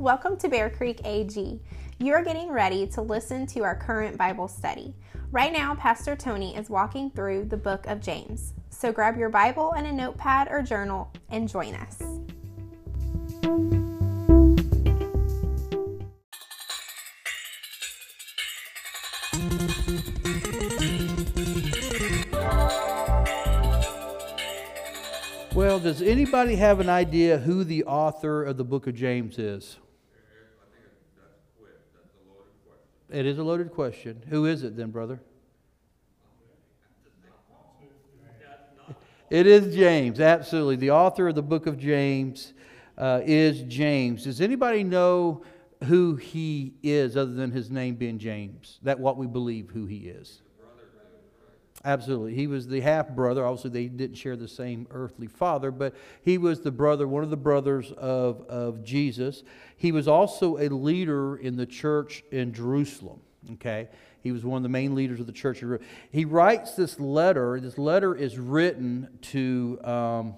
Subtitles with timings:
[0.00, 1.60] Welcome to Bear Creek AG.
[1.98, 4.94] You are getting ready to listen to our current Bible study.
[5.32, 8.54] Right now, Pastor Tony is walking through the book of James.
[8.70, 12.00] So grab your Bible and a notepad or journal and join us.
[25.52, 29.78] Well, does anybody have an idea who the author of the book of James is?
[33.10, 34.22] It is a loaded question.
[34.28, 35.20] Who is it then, brother?
[39.30, 40.76] It is James, absolutely.
[40.76, 42.54] The author of the book of James
[42.96, 44.24] uh, is James.
[44.24, 45.42] Does anybody know
[45.84, 48.78] who he is other than his name being James?
[48.82, 50.40] That what we believe who he is?
[51.84, 52.34] Absolutely.
[52.34, 53.44] He was the half brother.
[53.46, 57.30] Obviously, they didn't share the same earthly father, but he was the brother, one of
[57.30, 59.44] the brothers of, of Jesus.
[59.76, 63.20] He was also a leader in the church in Jerusalem.
[63.52, 63.88] Okay?
[64.22, 65.62] He was one of the main leaders of the church.
[66.10, 67.60] He writes this letter.
[67.60, 69.78] This letter is written to.
[69.84, 70.34] Um,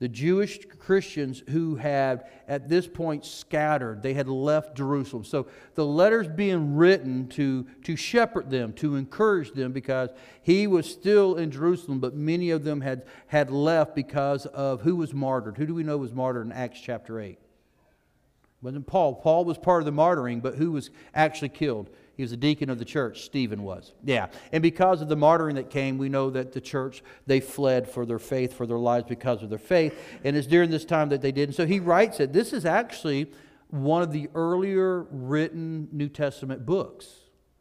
[0.00, 4.02] the Jewish Christians who had at this point scattered.
[4.02, 5.24] They had left Jerusalem.
[5.24, 10.10] So the letter's being written to, to shepherd them, to encourage them, because
[10.42, 14.96] he was still in Jerusalem, but many of them had, had left because of who
[14.96, 15.56] was martyred.
[15.56, 17.30] Who do we know was martyred in Acts chapter 8?
[17.30, 17.38] It
[18.62, 19.14] wasn't Paul.
[19.14, 21.88] Paul was part of the martyring, but who was actually killed?
[22.16, 23.92] He was a deacon of the church, Stephen was.
[24.04, 24.28] Yeah.
[24.52, 28.06] And because of the martyring that came, we know that the church, they fled for
[28.06, 29.98] their faith, for their lives because of their faith.
[30.22, 31.48] And it's during this time that they did.
[31.48, 32.32] And so he writes it.
[32.32, 33.32] This is actually
[33.68, 37.08] one of the earlier written New Testament books.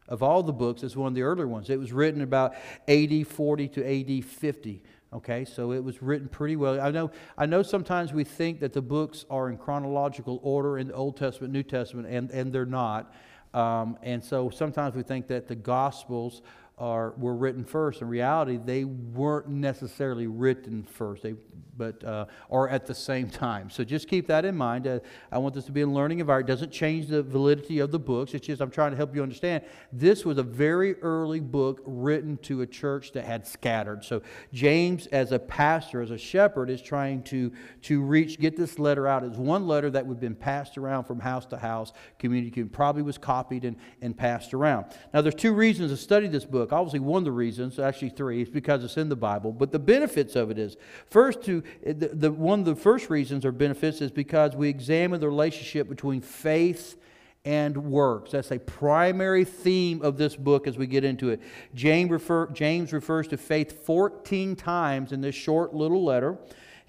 [0.08, 1.70] Of all the books, it's one of the earlier ones.
[1.70, 2.56] It was written about
[2.88, 4.84] AD 40 to AD 50.
[5.14, 6.82] Okay, so it was written pretty well.
[6.82, 10.88] I know, I know sometimes we think that the books are in chronological order in
[10.88, 13.14] the Old Testament, New Testament, and, and they're not.
[13.54, 16.42] Um, and so sometimes we think that the Gospels
[16.78, 18.02] are, were written first.
[18.02, 21.24] In reality, they weren't necessarily written first.
[21.24, 21.36] They
[21.78, 23.70] but uh, or at the same time.
[23.70, 24.88] So just keep that in mind.
[24.88, 25.00] Uh,
[25.32, 26.50] I want this to be a learning environment.
[26.50, 28.34] It doesn't change the validity of the books.
[28.34, 29.64] It's just I'm trying to help you understand.
[29.92, 34.04] This was a very early book written to a church that had scattered.
[34.04, 37.52] So James, as a pastor, as a shepherd, is trying to
[37.84, 39.24] to reach, get this letter out.
[39.24, 43.02] It's one letter that would have been passed around from house to house, community, probably
[43.02, 44.86] was copied and, and passed around.
[45.14, 46.63] Now there's two reasons to study this book.
[46.72, 49.52] Obviously, one of the reasons, actually three, is because it's in the Bible.
[49.52, 53.46] But the benefits of it is first to the, the, one of the first reasons
[53.46, 56.98] or benefits is because we examine the relationship between faith
[57.46, 58.32] and works.
[58.32, 61.42] That's a primary theme of this book as we get into it.
[61.76, 66.38] James, refer, James refers to faith 14 times in this short little letter.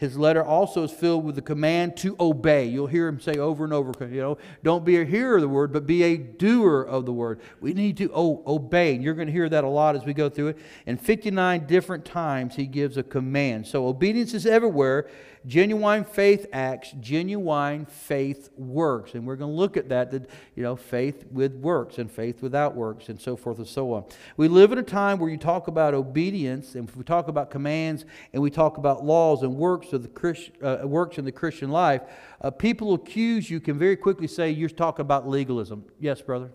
[0.05, 2.67] His letter also is filled with the command to obey.
[2.67, 5.49] You'll hear him say over and over, you know, don't be a hearer of the
[5.49, 7.41] word, but be a doer of the word.
[7.63, 8.95] We need to obey.
[8.95, 10.59] And you're going to hear that a lot as we go through it.
[10.87, 13.67] And 59 different times he gives a command.
[13.67, 15.09] So obedience is everywhere.
[15.47, 19.15] Genuine faith acts, genuine faith works.
[19.15, 22.41] And we're going to look at that, that, you know, faith with works and faith
[22.41, 24.05] without works and so forth and so on.
[24.39, 28.07] We live in a time where you talk about obedience and we talk about commands
[28.33, 31.71] and we talk about laws and works of the Christ, uh, works in the Christian
[31.71, 32.03] life,
[32.41, 35.85] uh, people accuse you can very quickly say you're talking about legalism.
[36.01, 36.51] Yes, brother?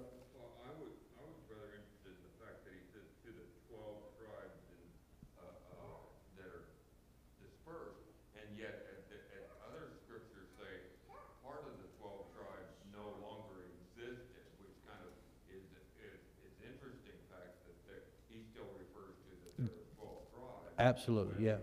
[20.80, 21.58] Absolutely, yeah.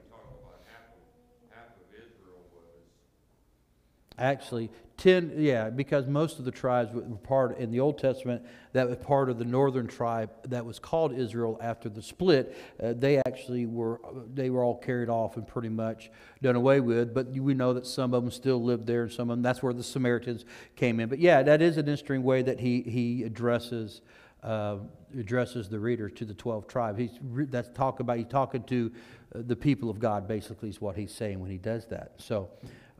[4.18, 8.88] Actually, ten, yeah, because most of the tribes were part in the Old Testament that
[8.88, 12.56] was part of the northern tribe that was called Israel after the split.
[12.82, 14.00] Uh, they actually were
[14.32, 16.10] they were all carried off and pretty much
[16.42, 17.12] done away with.
[17.12, 19.62] But we know that some of them still lived there, and some of them that's
[19.62, 20.46] where the Samaritans
[20.76, 21.10] came in.
[21.10, 24.00] But yeah, that is an interesting way that he he addresses
[24.42, 24.76] uh,
[25.18, 26.98] addresses the reader to the 12 tribes.
[26.98, 27.18] He's,
[27.50, 28.92] that's talk about, he's talking to
[29.34, 32.12] uh, the people of God, basically, is what he's saying when he does that.
[32.18, 32.50] So,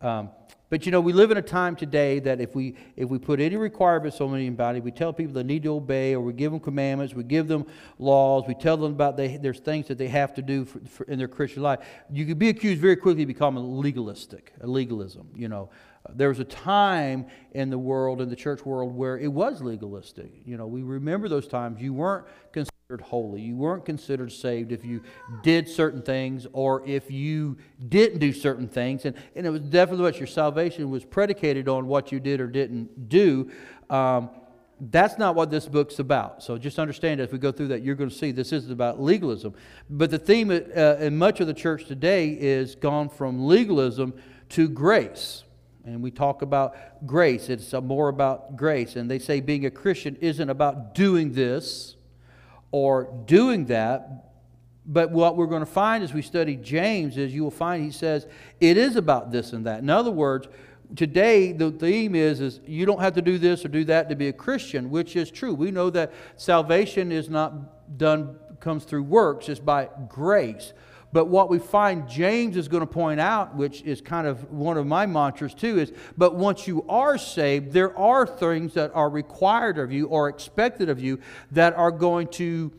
[0.02, 0.30] um,
[0.68, 3.38] but you know, we live in a time today that if we if we put
[3.38, 6.60] any requirements on anybody, we tell people they need to obey, or we give them
[6.60, 7.66] commandments, we give them
[8.00, 11.04] laws, we tell them about they, there's things that they have to do for, for
[11.04, 11.80] in their Christian life.
[12.10, 15.28] You could be accused very quickly of becoming legalistic, legalism.
[15.36, 15.70] You know,
[16.14, 20.30] there was a time in the world, in the church world, where it was legalistic.
[20.44, 21.80] You know, we remember those times.
[21.80, 23.40] You weren't considered holy.
[23.40, 25.02] You weren't considered saved if you
[25.42, 27.56] did certain things or if you
[27.88, 29.04] didn't do certain things.
[29.04, 32.46] And, and it was definitely what your salvation was predicated on what you did or
[32.46, 33.50] didn't do.
[33.90, 34.30] Um,
[34.78, 36.42] that's not what this book's about.
[36.42, 39.00] So just understand as we go through that, you're going to see this isn't about
[39.00, 39.54] legalism.
[39.88, 44.14] But the theme uh, in much of the church today is gone from legalism
[44.50, 45.44] to grace.
[45.86, 47.48] And we talk about grace.
[47.48, 48.96] It's more about grace.
[48.96, 51.94] And they say being a Christian isn't about doing this
[52.72, 54.24] or doing that.
[54.84, 57.92] But what we're going to find as we study James is you will find he
[57.92, 58.26] says
[58.60, 59.78] it is about this and that.
[59.78, 60.48] In other words,
[60.96, 64.16] today the theme is is you don't have to do this or do that to
[64.16, 65.54] be a Christian, which is true.
[65.54, 70.72] We know that salvation is not done comes through works, it's by grace.
[71.16, 74.76] But what we find James is going to point out, which is kind of one
[74.76, 79.08] of my mantras too, is but once you are saved, there are things that are
[79.08, 81.18] required of you or expected of you
[81.52, 82.70] that are going to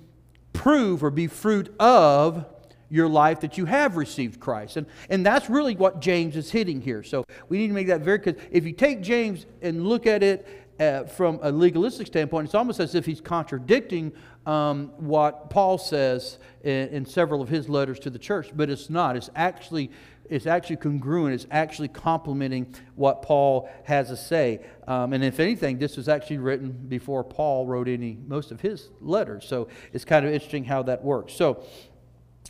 [0.53, 2.45] prove or be fruit of
[2.91, 4.77] your life that you have received Christ.
[4.77, 7.01] And, and that's really what James is hitting here.
[7.01, 8.35] So we need to make that very clear.
[8.51, 10.47] if you take James and look at it
[10.79, 14.13] uh, from a legalistic standpoint, it's almost as if he's contradicting
[14.47, 18.89] um, what Paul says in, in, several of his letters to the church, but it's
[18.89, 19.17] not.
[19.17, 19.91] It's actually
[20.29, 21.33] it's actually congruent.
[21.33, 24.61] It's actually complementing what Paul has to say.
[24.87, 28.89] Um, and if anything, this was actually written before Paul wrote any most of his
[28.99, 29.45] letters.
[29.45, 31.33] So it's kind of interesting how that works.
[31.33, 31.63] So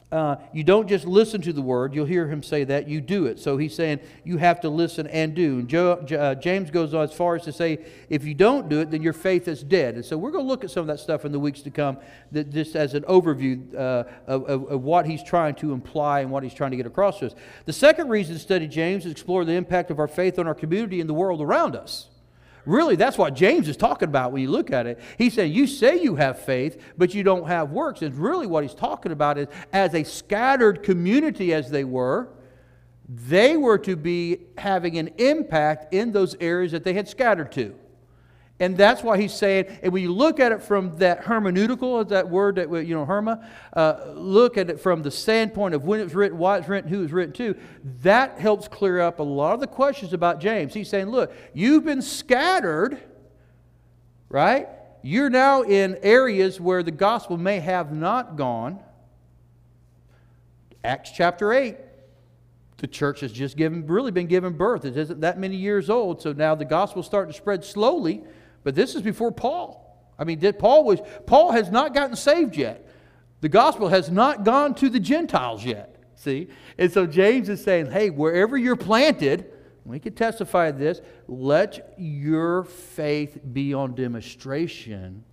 [0.09, 3.25] uh, you don't just listen to the word, you'll hear him say that, you do
[3.25, 3.39] it.
[3.39, 5.59] So he's saying you have to listen and do.
[5.59, 8.79] And Joe, uh, James goes on as far as to say, if you don't do
[8.79, 9.95] it, then your faith is dead.
[9.95, 11.71] And so we're going to look at some of that stuff in the weeks to
[11.71, 11.97] come,
[12.31, 16.31] that just as an overview uh, of, of, of, what he's trying to imply and
[16.31, 17.35] what he's trying to get across to us.
[17.65, 20.55] The second reason to study James is explore the impact of our faith on our
[20.55, 22.07] community and the world around us.
[22.67, 24.99] Really, that's what James is talking about when you look at it.
[25.17, 28.01] He said, You say you have faith, but you don't have works.
[28.01, 32.27] And really, what he's talking about is as a scattered community as they were,
[33.07, 37.73] they were to be having an impact in those areas that they had scattered to.
[38.59, 42.27] And that's why he's saying, and when you look at it from that hermeneutical, that
[42.27, 46.05] word that, you know, herma, uh, look at it from the standpoint of when it
[46.05, 47.55] was written, why it's written, who it was written to,
[48.01, 50.73] that helps clear up a lot of the questions about James.
[50.73, 52.99] He's saying, look, you've been scattered,
[54.27, 54.67] right?
[55.03, 58.79] You're now in areas where the gospel may have not gone.
[60.83, 61.77] Acts chapter 8,
[62.77, 64.83] the church has just given, really been given birth.
[64.83, 68.23] It isn't that many years old, so now the gospel's starting to spread slowly
[68.67, 69.97] but this is before Paul.
[70.19, 72.85] I mean, Paul was Paul has not gotten saved yet.
[73.39, 75.95] The gospel has not gone to the Gentiles yet.
[76.15, 76.49] See?
[76.77, 79.53] And so James is saying, hey, wherever you're planted,
[79.85, 80.99] we can testify to this,
[81.29, 85.23] let your faith be on demonstration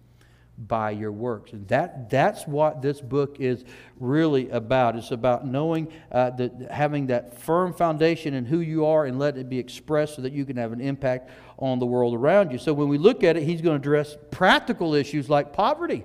[0.56, 1.52] by your works.
[1.52, 3.64] And that, that's what this book is
[3.98, 4.94] really about.
[4.94, 9.36] It's about knowing, uh, that, having that firm foundation in who you are and let
[9.36, 12.58] it be expressed so that you can have an impact on the world around you.
[12.58, 16.04] So when we look at it, he's going to address practical issues like poverty.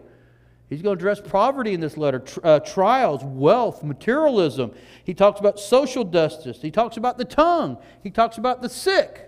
[0.70, 4.72] He's going to address poverty in this letter, uh, trials, wealth, materialism.
[5.04, 6.62] He talks about social justice.
[6.62, 7.80] He talks about the tongue.
[8.04, 9.28] He talks about the sick.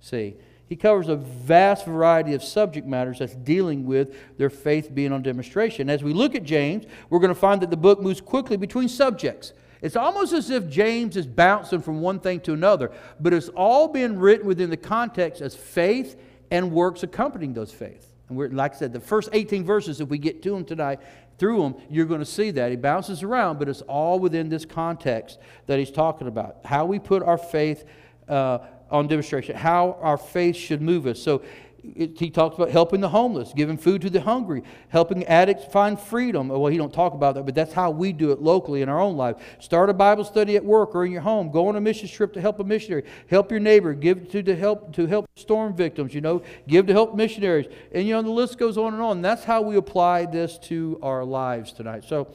[0.00, 0.34] See,
[0.66, 5.22] he covers a vast variety of subject matters that's dealing with their faith being on
[5.22, 5.90] demonstration.
[5.90, 8.88] As we look at James, we're going to find that the book moves quickly between
[8.88, 9.52] subjects.
[9.82, 13.88] It's almost as if James is bouncing from one thing to another, but it's all
[13.88, 16.18] been written within the context as faith
[16.52, 18.14] and works accompanying those faith.
[18.28, 21.00] And we're, like I said, the first 18 verses, if we get to them tonight,
[21.38, 22.70] through them, you're going to see that.
[22.70, 26.58] He bounces around, but it's all within this context that he's talking about.
[26.64, 27.84] How we put our faith
[28.28, 28.58] uh,
[28.90, 31.20] on demonstration, how our faith should move us.
[31.20, 31.42] So
[31.82, 35.98] it, he talks about helping the homeless, giving food to the hungry, helping addicts find
[35.98, 36.48] freedom.
[36.48, 39.00] Well, he don't talk about that, but that's how we do it locally in our
[39.00, 39.36] own life.
[39.58, 41.50] Start a Bible study at work or in your home.
[41.50, 43.04] Go on a mission trip to help a missionary.
[43.28, 43.94] Help your neighbor.
[43.94, 46.14] Give to, to help to help storm victims.
[46.14, 49.20] You know, give to help missionaries, and you know the list goes on and on.
[49.20, 52.04] That's how we apply this to our lives tonight.
[52.04, 52.32] So.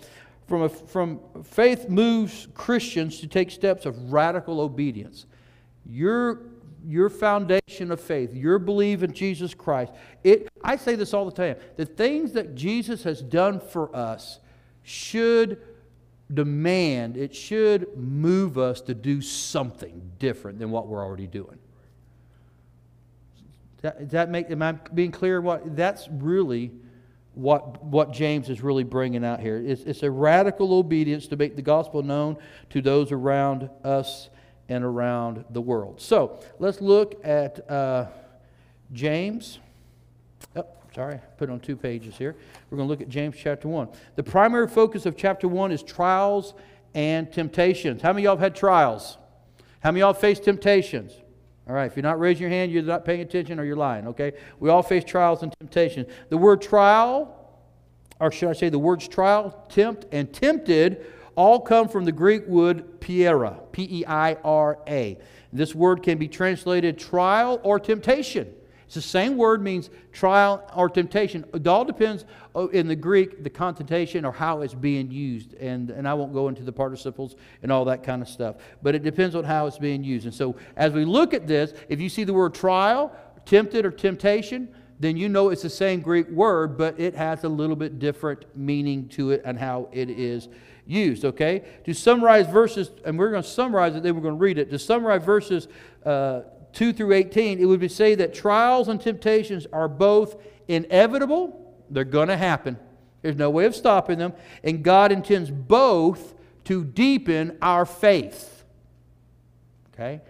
[0.48, 5.26] From, a, from faith moves Christians to take steps of radical obedience.
[5.86, 6.40] Your,
[6.88, 9.92] your foundation of faith, your belief in Jesus Christ,
[10.24, 14.40] it, I say this all the time the things that Jesus has done for us
[14.84, 15.62] should
[16.34, 21.60] demand, it should move us to do something different than what we're already doing.
[23.82, 25.42] That, that make, am I being clear?
[25.42, 26.72] What, that's really
[27.34, 29.58] what, what James is really bringing out here.
[29.58, 32.38] It's, it's a radical obedience to make the gospel known
[32.72, 34.30] to those around us
[34.70, 36.02] and around the world.
[36.02, 38.08] So let's look at uh,
[38.92, 39.60] James,
[40.56, 40.66] oh,
[40.98, 42.36] Sorry, put on two pages here.
[42.70, 43.90] We're going to look at James chapter 1.
[44.16, 46.56] The primary focus of chapter 1 is trials
[46.96, 48.02] and temptations.
[48.02, 49.18] How many of y'all have had trials?
[49.82, 51.14] How many of y'all faced temptations?
[51.70, 54.08] All right, if you're not raising your hand, you're not paying attention or you're lying,
[54.08, 54.34] okay?
[54.60, 56.08] We all face trials and temptations.
[56.30, 57.36] The word trial,
[58.20, 61.06] or should I say the words trial, tempt, and tempted
[61.38, 65.18] all come from the Greek word peira, P E I R A.
[65.54, 68.54] This word can be translated trial or temptation.
[68.86, 71.46] It's the same word means trial or temptation.
[71.54, 72.26] It all depends
[72.56, 75.54] oh, in the Greek, the connotation or how it's being used.
[75.56, 78.56] And, and I won't go into the participles and all that kind of stuff.
[78.82, 80.26] But it depends on how it's being used.
[80.26, 83.14] And so as we look at this, if you see the word trial,
[83.46, 84.70] tempted, or temptation,
[85.02, 88.46] then you know it's the same Greek word, but it has a little bit different
[88.56, 90.48] meaning to it and how it is
[90.88, 91.64] used, okay?
[91.86, 94.70] To summarize verses, and we're going to summarize it, then we're going to read it.
[94.72, 95.68] To summarize verses
[96.06, 96.42] uh,
[96.74, 100.36] 2 through 18, it would be say that trials and temptations are both
[100.68, 102.78] inevitable, they're going to happen.
[103.22, 106.34] There's no way of stopping them, and God intends both
[106.66, 108.64] to deepen our faith.
[109.94, 110.22] Okay?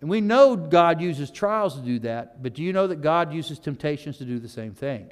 [0.00, 3.32] And we know God uses trials to do that, but do you know that God
[3.32, 5.10] uses temptations to do the same thing?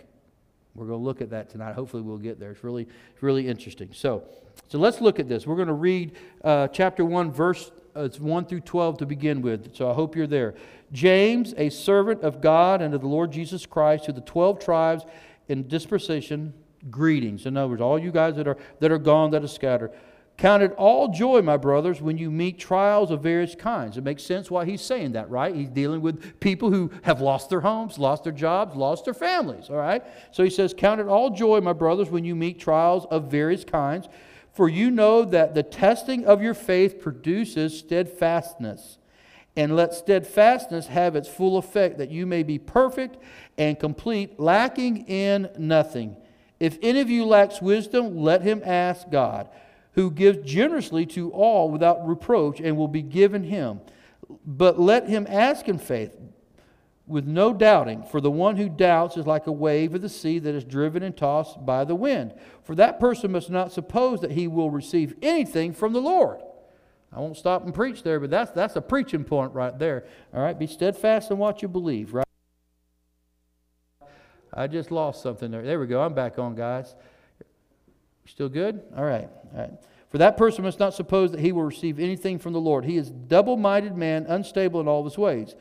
[0.74, 1.74] We're going to look at that tonight.
[1.74, 2.50] Hopefully, we'll get there.
[2.50, 3.90] It's really, it's really interesting.
[3.92, 4.24] So,
[4.68, 5.46] so let's look at this.
[5.46, 9.74] We're going to read uh, chapter 1, verse uh, 1 through 12 to begin with.
[9.74, 10.54] So I hope you're there.
[10.92, 15.04] James, a servant of God and of the Lord Jesus Christ, to the 12 tribes
[15.48, 16.52] in dispersation,
[16.90, 17.46] greetings.
[17.46, 19.92] In other words, all you guys that are, that are gone, that are scattered.
[20.36, 23.96] Count it all joy, my brothers, when you meet trials of various kinds.
[23.96, 25.54] It makes sense why he's saying that, right?
[25.54, 29.70] He's dealing with people who have lost their homes, lost their jobs, lost their families,
[29.70, 30.02] all right?
[30.32, 33.64] So he says, Count it all joy, my brothers, when you meet trials of various
[33.64, 34.08] kinds
[34.54, 38.98] for you know that the testing of your faith produces steadfastness.
[39.56, 43.18] And let steadfastness have its full effect, that you may be perfect
[43.56, 46.16] and complete, lacking in nothing.
[46.58, 49.48] If any of you lacks wisdom, let him ask God,
[49.92, 53.80] who gives generously to all without reproach, and will be given him.
[54.44, 56.16] But let him ask in faith
[57.06, 60.38] with no doubting, for the one who doubts is like a wave of the sea
[60.38, 62.34] that is driven and tossed by the wind.
[62.62, 66.40] For that person must not suppose that he will receive anything from the Lord.
[67.12, 70.04] I won't stop and preach there, but that's, that's a preaching point right there.
[70.32, 72.24] All right, be steadfast in what you believe, right?
[74.52, 75.62] I just lost something there.
[75.62, 76.00] There we go.
[76.00, 76.94] I'm back on, guys.
[78.26, 78.82] Still good?
[78.96, 79.28] All right.
[79.52, 79.72] All right.
[80.10, 82.84] For that person must not suppose that he will receive anything from the Lord.
[82.84, 85.56] He is double minded man, unstable in all his ways.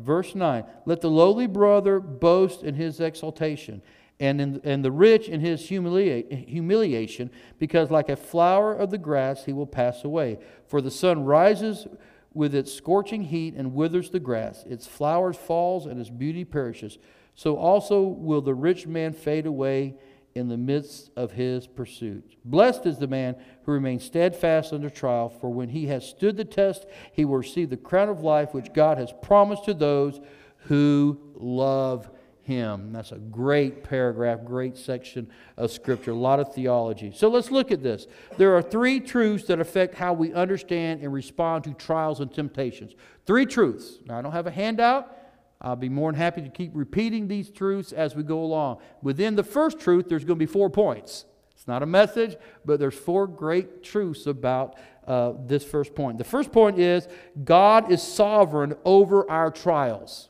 [0.00, 0.64] Verse 9.
[0.86, 3.82] Let the lowly brother boast in his exaltation,
[4.20, 8.98] and, in, and the rich in his humilia- humiliation, because like a flower of the
[8.98, 10.38] grass he will pass away.
[10.66, 11.86] For the sun rises
[12.32, 16.98] with its scorching heat and withers the grass, its flowers falls, and its beauty perishes.
[17.34, 19.96] So also will the rich man fade away
[20.34, 22.36] in the midst of his pursuit.
[22.44, 26.44] Blessed is the man who remains steadfast under trial, for when he has stood the
[26.44, 30.20] test, he will receive the crown of life which God has promised to those
[30.66, 32.10] who love
[32.42, 32.92] him.
[32.92, 37.12] That's a great paragraph, great section of Scripture, a lot of theology.
[37.14, 38.06] So let's look at this.
[38.36, 42.94] There are three truths that affect how we understand and respond to trials and temptations.
[43.24, 43.98] Three truths.
[44.06, 45.16] Now, I don't have a handout.
[45.60, 48.78] I'll be more than happy to keep repeating these truths as we go along.
[49.02, 51.24] Within the first truth, there's going to be four points.
[51.54, 56.18] It's not a message, but there's four great truths about uh, this first point.
[56.18, 57.08] The first point is
[57.44, 60.28] God is sovereign over our trials.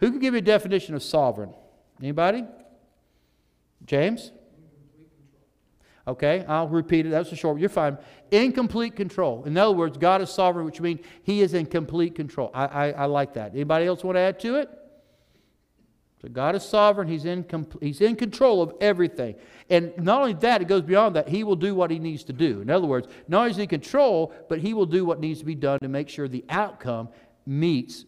[0.00, 1.54] Who can give me a definition of sovereign?
[2.00, 2.44] Anybody?
[3.86, 4.32] James?
[6.06, 7.10] Okay, I'll repeat it.
[7.10, 7.60] That's a short.
[7.60, 7.96] You're fine.
[8.32, 9.44] Incomplete control.
[9.44, 12.50] In other words, God is sovereign, which means He is in complete control.
[12.52, 13.52] I, I, I like that.
[13.52, 14.68] Anybody else want to add to it?
[16.22, 17.08] So God is sovereign.
[17.08, 17.44] He's in,
[17.80, 19.34] he's in control of everything.
[19.70, 21.28] And not only that, it goes beyond that.
[21.28, 22.60] He will do what He needs to do.
[22.60, 25.40] In other words, not only is He in control, but He will do what needs
[25.40, 27.08] to be done to make sure the outcome
[27.44, 28.04] meets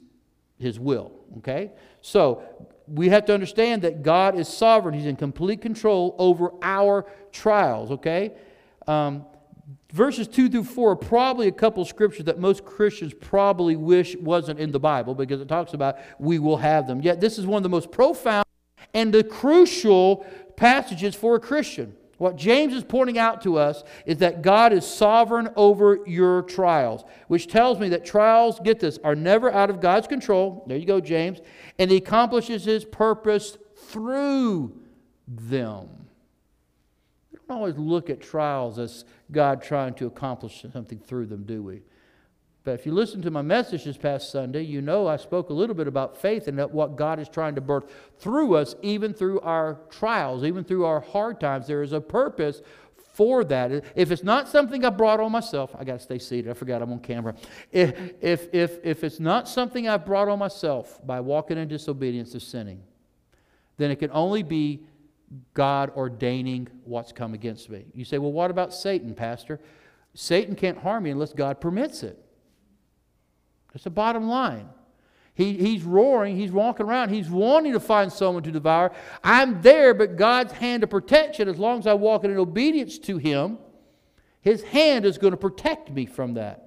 [0.59, 1.13] His will.
[1.39, 1.73] Okay?
[2.03, 2.43] So
[2.87, 4.95] we have to understand that God is sovereign.
[4.95, 8.33] He's in complete control over our trials, okay?
[8.87, 9.25] Um,
[9.93, 14.61] verses 2 through 4 are probably a couple scriptures that most Christians probably wish wasn't
[14.61, 17.01] in the Bible because it talks about we will have them.
[17.01, 18.45] Yet this is one of the most profound
[18.93, 20.27] and the crucial
[20.57, 21.97] passages for a Christian.
[22.19, 27.05] What James is pointing out to us is that God is sovereign over your trials,
[27.29, 30.65] which tells me that trials, get this, are never out of God's control.
[30.67, 31.41] There you go, James.
[31.79, 34.81] And He accomplishes His purpose through
[35.27, 35.89] them.
[37.33, 41.63] We don't always look at trials as God trying to accomplish something through them, do
[41.63, 41.83] we?
[42.65, 45.53] But if you listen to my message this past Sunday, you know I spoke a
[45.53, 47.85] little bit about faith and what God is trying to birth
[48.19, 51.67] through us, even through our trials, even through our hard times.
[51.67, 52.63] There is a purpose
[53.13, 53.85] for that.
[53.95, 56.51] If it's not something I brought on myself, I got to stay seated.
[56.51, 57.35] I forgot I'm on camera.
[57.71, 62.35] If, if, if, if it's not something I've brought on myself by walking in disobedience
[62.35, 62.83] of sinning,
[63.77, 64.87] then it can only be
[65.53, 67.85] God ordaining what's come against me.
[67.93, 69.61] You say, well, what about Satan, Pastor?
[70.15, 72.24] Satan can't harm me unless God permits it.
[73.75, 74.69] That's the bottom line.
[75.35, 78.93] He, he's roaring, he's walking around, he's wanting to find someone to devour.
[79.25, 83.19] I'm there, but God's hand of protection, as long as I walk in obedience to
[83.19, 83.59] Him,
[84.41, 86.64] His hand is going to protect me from that.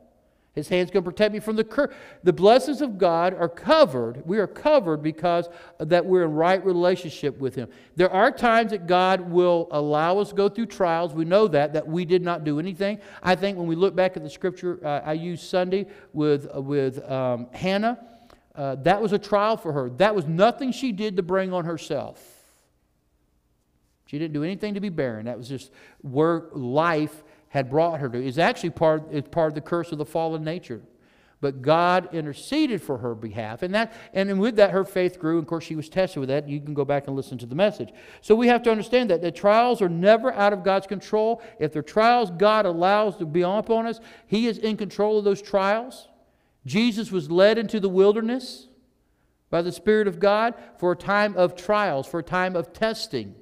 [0.57, 1.93] His hand's going to protect me from the curse.
[2.23, 4.25] The blessings of God are covered.
[4.25, 7.69] We are covered because that we're in right relationship with Him.
[7.95, 11.13] There are times that God will allow us go through trials.
[11.13, 12.97] We know that that we did not do anything.
[13.21, 16.59] I think when we look back at the scripture uh, I used Sunday with uh,
[16.59, 17.99] with um, Hannah,
[18.55, 19.91] uh, that was a trial for her.
[19.91, 22.19] That was nothing she did to bring on herself.
[24.07, 25.25] She didn't do anything to be barren.
[25.25, 25.71] That was just
[26.01, 28.25] where life had brought her to.
[28.25, 30.81] is actually part, it's part of the curse of the fallen nature.
[31.39, 33.61] But God interceded for her behalf.
[33.61, 35.37] And, that, and with that, her faith grew.
[35.37, 36.49] And of course, she was tested with that.
[36.49, 37.89] You can go back and listen to the message.
[38.21, 41.43] So we have to understand that the trials are never out of God's control.
[41.59, 45.41] If they're trials God allows to be upon us, He is in control of those
[45.41, 46.07] trials.
[46.65, 48.67] Jesus was led into the wilderness
[49.51, 53.35] by the Spirit of God for a time of trials, for a time of testing.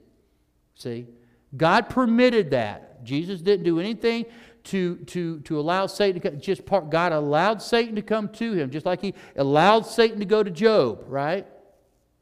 [0.75, 1.07] See?
[1.55, 2.94] God permitted that.
[3.05, 4.25] Jesus didn't do anything
[4.65, 6.39] to, to, to allow Satan to come.
[6.39, 10.25] Just part, God allowed Satan to come to him, just like he allowed Satan to
[10.25, 11.47] go to Job, right?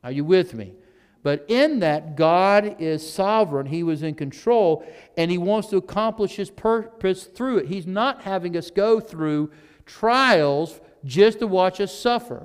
[0.03, 0.73] Are you with me?
[1.23, 3.65] But in that, God is sovereign.
[3.65, 4.85] He was in control,
[5.15, 7.67] and He wants to accomplish His purpose through it.
[7.67, 9.51] He's not having us go through
[9.85, 12.43] trials just to watch us suffer.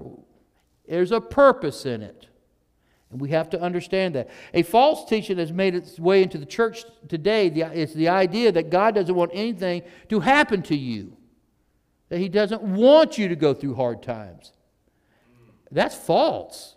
[0.89, 2.29] There's a purpose in it.
[3.11, 4.29] And we have to understand that.
[4.53, 7.47] A false teaching has made its way into the church today.
[7.47, 11.17] It's the idea that God doesn't want anything to happen to you,
[12.11, 14.53] that He doesn't want you to go through hard times.
[15.71, 16.77] That's false.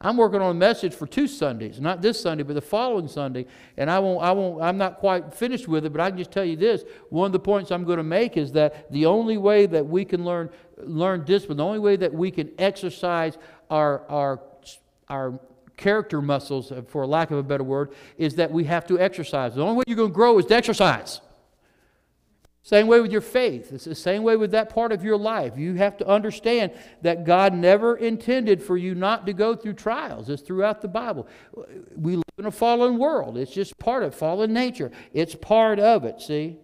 [0.00, 3.46] I'm working on a message for two Sundays, not this Sunday, but the following Sunday,
[3.76, 6.32] and I won't, I won't, I'm not quite finished with it, but I can just
[6.32, 6.82] tell you this.
[7.08, 10.04] One of the points I'm going to make is that the only way that we
[10.04, 13.38] can learn, learn discipline, the only way that we can exercise
[13.70, 14.40] our, our
[15.10, 15.38] our
[15.76, 19.54] character muscles, uh, for lack of a better word, is that we have to exercise.
[19.54, 21.20] The only way you're going to grow is to exercise.
[22.62, 23.72] Same way with your faith.
[23.72, 25.56] It's the same way with that part of your life.
[25.56, 30.28] You have to understand that God never intended for you not to go through trials.
[30.28, 31.26] It's throughout the Bible.
[31.96, 33.38] We live in a fallen world.
[33.38, 34.90] It's just part of fallen nature.
[35.14, 36.58] It's part of it, see?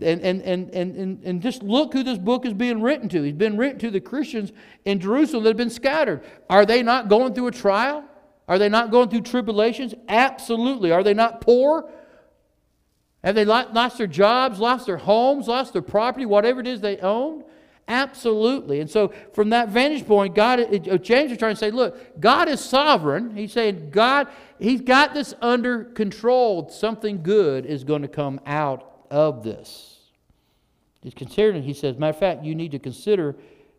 [0.00, 3.22] And, and, and, and, and just look who this book is being written to.
[3.22, 4.52] He's been written to the Christians
[4.84, 6.22] in Jerusalem that have been scattered.
[6.48, 8.04] Are they not going through a trial?
[8.48, 9.94] Are they not going through tribulations?
[10.08, 10.90] Absolutely.
[10.90, 11.90] Are they not poor?
[13.22, 16.96] Have they lost their jobs, lost their homes, lost their property, whatever it is they
[16.98, 17.44] own?
[17.86, 18.80] Absolutely.
[18.80, 20.58] And so, from that vantage point, God,
[21.02, 23.36] James is trying to say, look, God is sovereign.
[23.36, 26.68] He's saying, God, He's got this under control.
[26.70, 29.98] Something good is going to come out of this.
[31.02, 33.36] He's considering, he says, matter of fact, you need to consider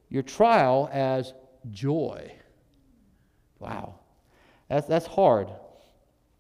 [0.10, 1.34] your trial as
[1.70, 2.32] joy.
[3.60, 3.96] Wow.
[4.70, 5.50] That's, that's hard.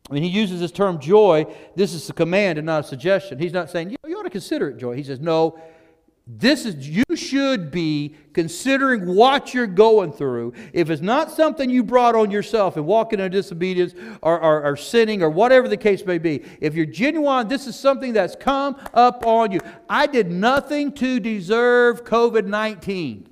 [0.09, 1.45] Mean, he uses this term joy.
[1.75, 3.39] This is a command and not a suggestion.
[3.39, 4.95] He's not saying, you, you ought to consider it joy.
[4.95, 5.57] He says, no,
[6.37, 10.53] this is you should be considering what you're going through.
[10.71, 14.77] If it's not something you brought on yourself and walking in disobedience or, or, or,
[14.77, 18.77] sinning or whatever the case may be if you're genuine this is something that's come
[18.93, 19.59] up on you.
[19.89, 23.25] I did nothing to deserve covid-19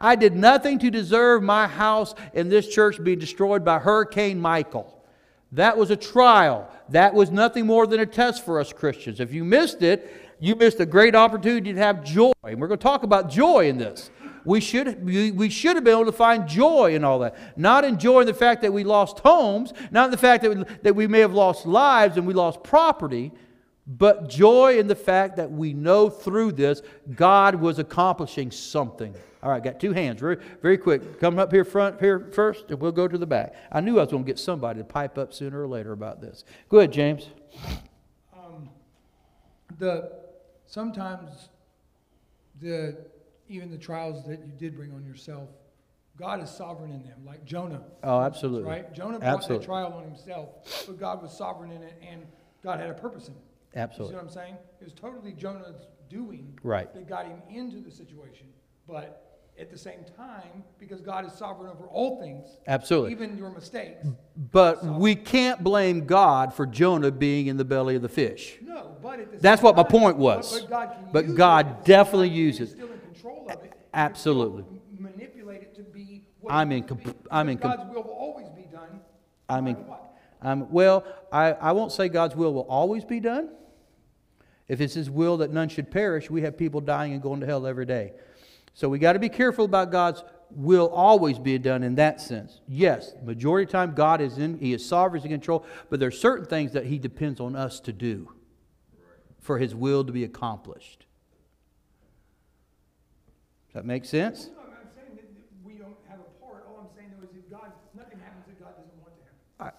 [0.00, 4.94] i did nothing to deserve my house and this church being destroyed by hurricane michael.
[5.52, 6.70] That was a trial.
[6.90, 9.18] That was nothing more than a test for us christians.
[9.18, 12.32] If you missed it you missed a great opportunity to have joy.
[12.44, 14.10] And we're going to talk about joy in this.
[14.44, 17.58] We should, we should have been able to find joy in all that.
[17.58, 20.96] Not enjoying the fact that we lost homes, not in the fact that we, that
[20.96, 23.30] we may have lost lives and we lost property,
[23.86, 26.82] but joy in the fact that we know through this
[27.14, 29.14] God was accomplishing something.
[29.42, 31.20] All right, got two hands, very, very quick.
[31.20, 33.54] Come up here front here first, and we'll go to the back.
[33.70, 36.20] I knew I was going to get somebody to pipe up sooner or later about
[36.20, 36.44] this.
[36.68, 37.28] Go ahead, James.
[38.34, 38.68] Um,
[39.78, 40.17] the
[40.68, 41.48] sometimes
[42.60, 42.96] the
[43.48, 45.48] even the trials that you did bring on yourself,
[46.18, 47.82] God is sovereign in them, like Jonah.
[48.04, 48.68] Oh, absolutely.
[48.68, 48.92] Right?
[48.92, 49.58] Jonah brought absolutely.
[49.58, 52.26] that trial on himself, but God was sovereign in it, and
[52.62, 53.40] God had a purpose in it.
[53.74, 54.14] Absolutely.
[54.14, 54.56] You see what I'm saying?
[54.80, 56.58] It was totally Jonah's doing.
[56.62, 56.92] Right.
[56.94, 58.46] that got him into the situation.
[58.86, 59.27] But
[59.60, 63.12] at the same time, because God is sovereign over all things, Absolutely.
[63.12, 64.06] even your mistakes.
[64.52, 68.56] But we can't blame God for Jonah being in the belly of the fish.
[68.62, 70.60] No, but at the That's what my time- point was.
[70.60, 73.00] But, God can But use God it at the same definitely uses- He's still in
[73.00, 73.72] control of it.
[73.94, 74.64] Absolutely.
[74.98, 78.48] Manipulate it to be what I'm in comp- I'm in comp- God's will will always
[78.50, 79.00] be done.
[79.48, 79.84] I'm in-.
[80.40, 83.50] Um, well, I, I won't say God's will will always be done.
[84.68, 87.46] If it's His will that none should perish, we have people dying and going to
[87.46, 88.12] hell every day.
[88.78, 92.60] So we got to be careful about God's will always be done in that sense.
[92.68, 96.06] Yes, majority of the time God is in, He is sovereign, in control, but there
[96.06, 98.32] are certain things that He depends on us to do
[99.40, 101.06] for His will to be accomplished.
[103.66, 104.48] Does that make sense?
[104.56, 105.24] I'm saying that
[105.64, 106.64] we don't have a part.
[106.68, 109.12] All I'm saying though is if God, nothing happens that God doesn't want
[109.58, 109.74] to happen.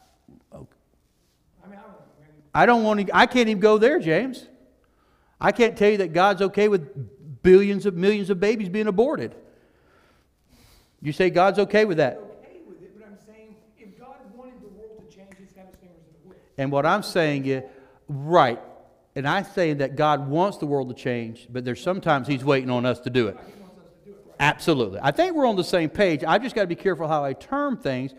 [0.51, 0.75] I, okay.
[1.63, 1.99] I mean, I don't know.
[2.19, 2.29] man.
[2.53, 4.45] I don't want to, I can't even go there, James.
[5.39, 6.91] I can't tell you that God's okay with
[7.43, 9.35] billions of millions of babies being aborted.
[11.01, 12.19] You say God's okay with that.
[16.57, 17.63] And what I'm saying is,
[18.09, 18.59] right.
[19.15, 22.69] And I'm saying that God wants the world to change, but there's sometimes He's waiting
[22.69, 23.37] on us to do it.
[24.41, 24.99] Absolutely.
[25.01, 26.23] I think we're on the same page.
[26.25, 28.13] I just got to be careful how I term things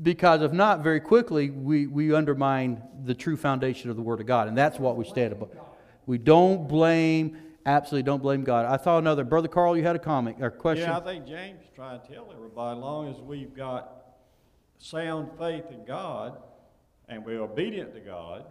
[0.00, 4.26] because if not, very quickly, we, we undermine the true foundation of the Word of
[4.26, 4.48] God.
[4.48, 5.67] And that's what we stand about.
[6.08, 8.64] We don't blame, absolutely don't blame God.
[8.64, 9.24] I thought another.
[9.24, 10.88] Brother Carl, you had a comment or question?
[10.88, 13.92] Yeah, I think James is trying to tell everybody, as long as we've got
[14.78, 16.38] sound faith in God
[17.10, 18.46] and we're obedient to God,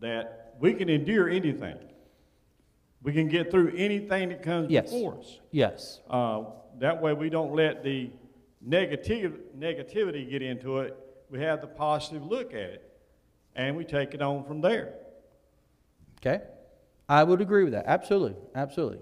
[0.00, 1.76] that we can endure anything.
[3.02, 4.92] We can get through anything that comes Yes.
[4.92, 5.40] before us.
[5.50, 6.00] Yes.
[6.08, 6.44] Uh,
[6.78, 8.12] that way, we don't let the
[8.60, 10.96] negative negativity get into it.
[11.28, 13.00] We have the positive look at it,
[13.56, 14.94] and we take it on from there.
[16.20, 16.40] Okay?
[17.08, 17.86] I would agree with that.
[17.86, 18.36] Absolutely.
[18.54, 19.00] Absolutely.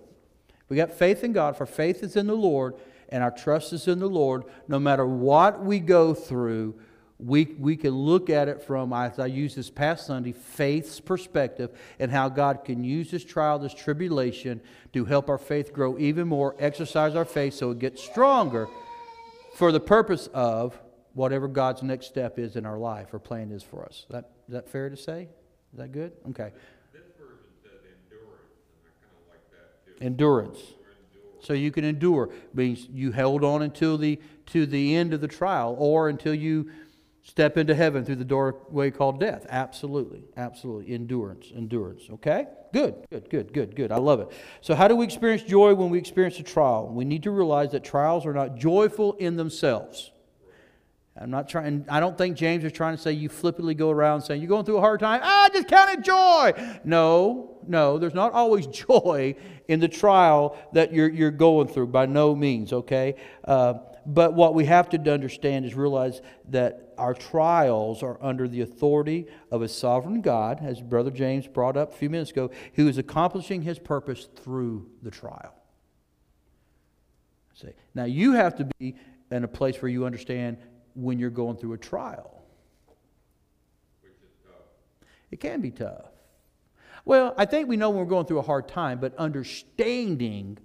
[0.68, 2.74] We got faith in God, for faith is in the Lord,
[3.08, 4.44] and our trust is in the Lord.
[4.68, 6.74] No matter what we go through,
[7.18, 11.70] we, we can look at it from, as I used this past Sunday, faith's perspective
[11.98, 14.60] and how God can use this trial, this tribulation,
[14.92, 18.68] to help our faith grow even more, exercise our faith so it gets stronger
[19.54, 20.78] for the purpose of
[21.14, 24.00] whatever God's next step is in our life or plan is for us.
[24.00, 25.28] Is that, is that fair to say?
[25.72, 26.12] Is that good?
[26.28, 26.52] Okay.
[26.92, 29.85] This version says endurance, and I kind of like that too.
[30.00, 30.58] Endurance.
[31.40, 35.28] So you can endure means you held on until the to the end of the
[35.28, 36.70] trial or until you
[37.22, 39.46] step into heaven through the doorway called death.
[39.48, 40.22] Absolutely.
[40.36, 40.94] Absolutely.
[40.94, 41.52] Endurance.
[41.54, 42.04] Endurance.
[42.14, 42.46] Okay?
[42.72, 42.94] Good.
[43.10, 43.28] Good.
[43.28, 43.52] Good.
[43.52, 43.76] Good.
[43.76, 43.92] Good.
[43.92, 44.28] I love it.
[44.60, 46.88] So how do we experience joy when we experience a trial?
[46.88, 50.12] We need to realize that trials are not joyful in themselves.
[51.18, 54.20] I'm not trying, I don't think James is trying to say you flippantly go around
[54.22, 55.20] saying, You're going through a hard time.
[55.22, 56.52] Ah, just count it joy.
[56.84, 59.34] No, no, there's not always joy
[59.68, 63.16] in the trial that you're, you're going through, by no means, okay?
[63.44, 63.74] Uh,
[64.04, 69.26] but what we have to understand is realize that our trials are under the authority
[69.50, 72.98] of a sovereign God, as Brother James brought up a few minutes ago, who is
[72.98, 75.54] accomplishing his purpose through the trial.
[77.96, 78.94] Now you have to be
[79.30, 80.58] in a place where you understand
[80.96, 82.42] when you're going through a trial.
[84.02, 84.66] which is tough.
[85.30, 86.06] It can be tough.
[87.04, 90.58] Well, I think we know when we're going through a hard time, but understanding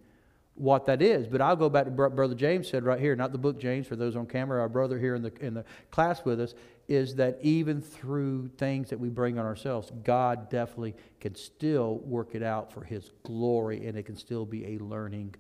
[0.56, 1.28] what that is.
[1.28, 3.88] But I'll go back to Bro- Brother James said right here, not the book James,
[3.88, 6.54] for those on camera, our brother here in the, in the class with us,
[6.88, 12.36] is that even through things that we bring on ourselves, God definitely can still work
[12.36, 15.36] it out for His glory, and it can still be a learning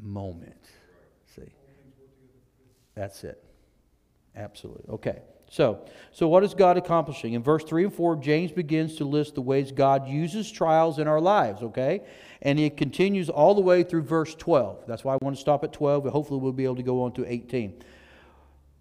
[0.00, 0.70] moment.
[1.34, 1.52] See?
[2.94, 3.42] That's it.
[4.36, 4.84] Absolutely.
[4.88, 5.18] Okay.
[5.52, 7.34] So, so what is God accomplishing?
[7.34, 11.06] In verse 3 and 4, James begins to list the ways God uses trials in
[11.06, 12.00] our lives, okay?
[12.40, 14.84] And he continues all the way through verse 12.
[14.86, 17.02] That's why I want to stop at 12, but hopefully we'll be able to go
[17.02, 17.74] on to 18.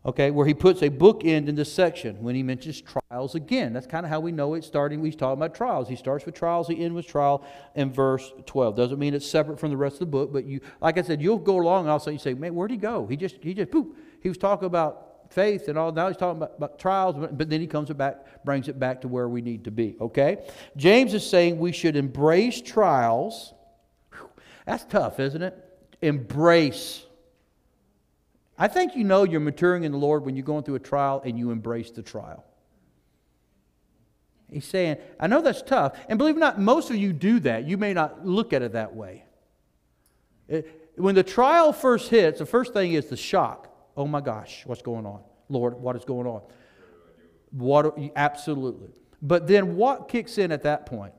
[0.05, 3.73] Okay, where he puts a bookend in this section when he mentions trials again.
[3.73, 5.03] That's kind of how we know it's starting.
[5.03, 5.89] He's talking about trials.
[5.89, 8.77] He starts with trials, he ends with trial in verse 12.
[8.77, 11.21] Doesn't mean it's separate from the rest of the book, but you, like I said,
[11.21, 13.05] you'll go along and all of a sudden you say, man, where'd he go?
[13.07, 13.97] He just, he just, poop.
[14.21, 15.91] He was talking about faith and all.
[15.91, 19.01] Now he's talking about, about trials, but, but then he comes back, brings it back
[19.01, 19.95] to where we need to be.
[19.99, 20.45] Okay?
[20.77, 23.53] James is saying we should embrace trials.
[24.13, 24.29] Whew,
[24.65, 25.55] that's tough, isn't it?
[26.01, 27.05] Embrace.
[28.57, 31.21] I think you know you're maturing in the Lord when you're going through a trial
[31.25, 32.45] and you embrace the trial.
[34.51, 35.97] He's saying, I know that's tough.
[36.09, 37.65] And believe it or not, most of you do that.
[37.65, 39.23] You may not look at it that way.
[40.47, 43.70] It- when the trial first hits, the first thing is the shock.
[43.95, 45.21] Oh my gosh, what's going on?
[45.49, 46.41] Lord, what is going on?
[47.51, 48.89] What, absolutely.
[49.21, 51.13] But then what kicks in at that point?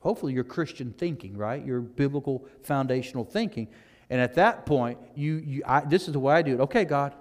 [0.00, 1.64] hopefully your Christian thinking, right?
[1.64, 3.68] Your biblical foundational thinking.
[4.10, 6.60] And at that point, you, you I, this is the way I do it.
[6.60, 7.14] Okay, God,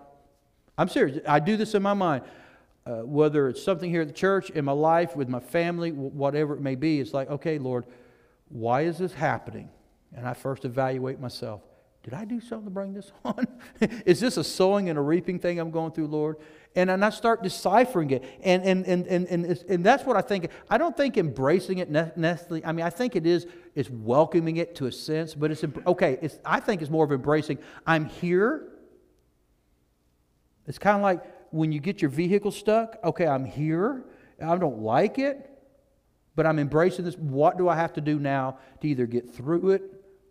[0.77, 1.19] I'm serious.
[1.27, 2.23] I do this in my mind.
[2.85, 6.53] Uh, whether it's something here at the church, in my life, with my family, whatever
[6.53, 7.85] it may be, it's like, okay, Lord,
[8.47, 9.69] why is this happening?
[10.15, 11.61] And I first evaluate myself.
[12.07, 13.45] Did I do something to bring this on?
[13.81, 16.37] is this a sowing and a reaping thing I'm going through, Lord?
[16.73, 18.23] And, and I start deciphering it.
[18.43, 20.49] And, and, and, and, and, and that's what I think.
[20.69, 24.73] I don't think embracing it necessarily, I mean, I think it is it's welcoming it
[24.75, 27.57] to a sense, but it's, okay, it's, I think it's more of embracing.
[27.85, 28.69] I'm here.
[30.65, 32.95] It's kind of like when you get your vehicle stuck.
[33.03, 34.05] Okay, I'm here.
[34.41, 35.49] I don't like it,
[36.37, 37.17] but I'm embracing this.
[37.17, 39.81] What do I have to do now to either get through it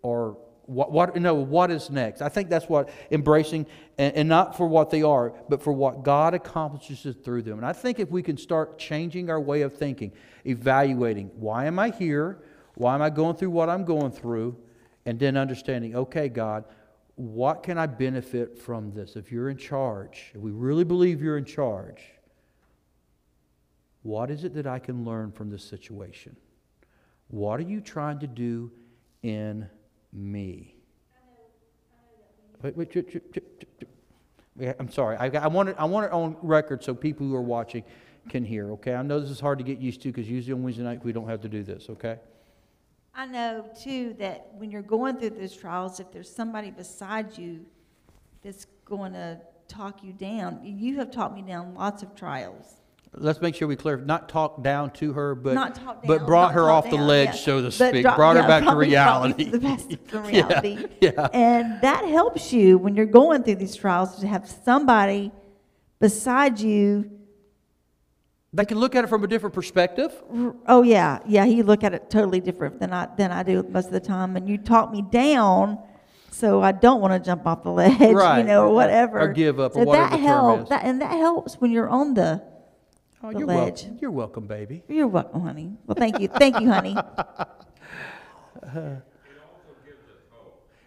[0.01, 2.23] or what, what, what is next?
[2.23, 3.67] I think that's what embracing,
[3.99, 7.59] and, and, not for what they are, but for what God accomplishes through them.
[7.59, 10.13] And I think if we can start changing our way of thinking,
[10.45, 12.43] evaluating why am I here?
[12.75, 14.57] Why am I going through what I'm going through?
[15.07, 16.65] And then understanding, okay, God,
[17.15, 19.17] what can I benefit from this?
[19.17, 22.03] If you're in charge, if we really believe you're in charge,
[24.03, 26.37] what is it that I can learn from this situation?
[27.29, 28.71] What are you trying to do
[29.23, 29.69] in
[30.17, 30.75] me.
[32.63, 35.17] Wait, wait, I'm sorry.
[35.19, 37.85] I, I, want it, I want it on record so people who are watching
[38.29, 38.95] can hear, okay?
[38.95, 41.13] I know this is hard to get used to because usually on Wednesday night we
[41.13, 42.19] don't have to do this, okay?
[43.15, 47.65] I know, too, that when you're going through those trials, if there's somebody beside you
[48.43, 52.81] that's going to talk you down, you have talked me down lots of trials
[53.17, 56.53] let's make sure we clear, not talk down to her, but, Not talk but brought
[56.55, 57.33] her off the ledge, yeah.
[57.33, 58.03] so to speak.
[58.03, 59.45] drop- brought her yeah, back to reality.
[59.51, 61.29] the best of the Yeah, yeah.
[61.33, 65.33] And that helps you when you're going through these trials to have somebody
[65.99, 67.11] beside you.
[68.53, 70.13] They can look at it from a different perspective.
[70.67, 71.45] Oh yeah, yeah.
[71.45, 74.35] He look at it totally different than I than I do most of the time.
[74.37, 75.79] And you talk me down,
[76.31, 78.39] so I don't want to jump off the ledge, Right.
[78.39, 79.21] you know, or whatever.
[79.21, 80.69] Or give up, or whatever that helps.
[80.71, 82.43] That and that helps when you're on the.
[83.23, 83.83] Oh, The you're, ledge.
[83.83, 83.99] welcome.
[84.01, 84.83] you're welcome, baby.
[84.89, 85.77] You're welcome, oh, honey.
[85.87, 86.97] Well, thank you, thank you, honey.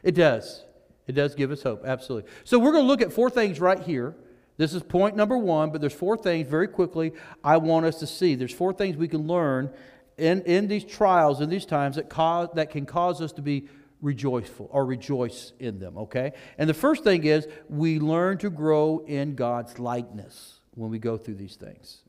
[0.02, 0.64] It does.
[1.08, 2.32] It does give us hope, absolutely.
[2.44, 4.16] So we're going to look at four things right here.
[4.58, 7.14] This is point number one, but there's four things very quickly
[7.44, 8.36] I want us to see.
[8.36, 9.72] There's four things we can learn
[10.18, 13.68] in, in these trials, in these times, that, cause, that can cause us to be
[14.02, 16.34] rejoiceful or rejoice in them, okay?
[16.58, 21.18] And the first thing is we learn to grow in God's likeness when we go
[21.18, 22.00] through these things.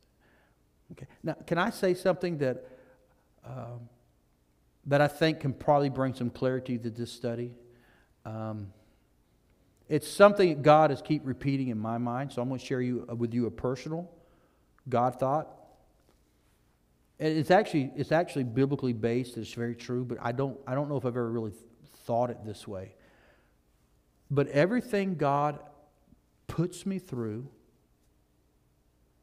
[0.92, 1.07] Okay.
[1.22, 2.68] Now, can I say something that,
[3.44, 3.88] um,
[4.87, 7.53] that I think can probably bring some clarity to this study?
[8.24, 8.72] Um,
[9.88, 12.81] it's something that God has keep repeating in my mind, so I'm going to share
[12.81, 14.11] you, uh, with you a personal
[14.88, 15.48] God thought.
[17.18, 19.37] And It's actually, it's actually biblically based.
[19.37, 21.53] It's very true, but I don't, I don't know if I've ever really
[22.05, 22.94] thought it this way.
[24.31, 25.59] But everything God
[26.46, 27.48] puts me through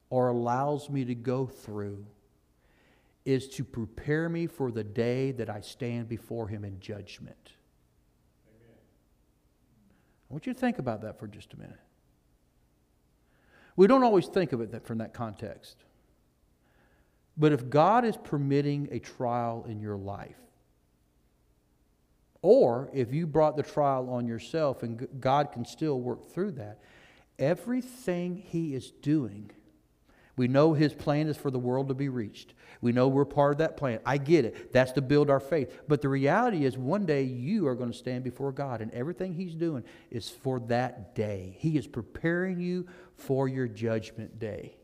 [0.10, 2.06] or allows me to go through
[3.26, 7.52] is to prepare me for the day that I stand before Him in judgment.
[8.48, 8.78] Amen.
[10.30, 11.80] I want you to think about that for just a minute.
[13.76, 15.78] We don't always think of it from that context.
[17.38, 20.40] But if God is permitting a trial in your life,
[22.42, 26.80] or if you brought the trial on yourself and God can still work through that,
[27.38, 29.52] everything He is doing,
[30.38, 32.54] we know His plan is for the world to be reached.
[32.80, 34.00] We know we're part of that plan.
[34.06, 34.72] I get it.
[34.72, 35.82] That's to build our faith.
[35.88, 39.34] But the reality is, one day you are going to stand before God, and everything
[39.34, 41.58] He's doing is for that day.
[41.60, 44.78] He is preparing you for your judgment day.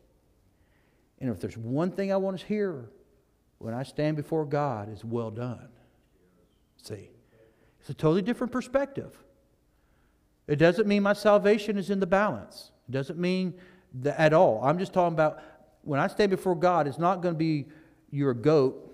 [1.19, 2.89] And if there's one thing I want to hear
[3.59, 5.69] when I stand before God, is well done.
[6.81, 7.11] See,
[7.79, 9.17] it's a totally different perspective.
[10.47, 12.71] It doesn't mean my salvation is in the balance.
[12.89, 13.53] It doesn't mean
[13.95, 14.61] that at all.
[14.63, 15.39] I'm just talking about
[15.83, 17.67] when I stand before God, it's not going to be
[18.09, 18.89] you're a goat.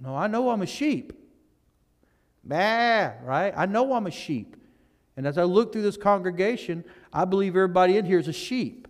[0.00, 1.12] No, I know I'm a sheep.
[2.44, 3.52] Bah, right?
[3.56, 4.56] I know I'm a sheep.
[5.16, 8.86] And as I look through this congregation, I believe everybody in here is a sheep.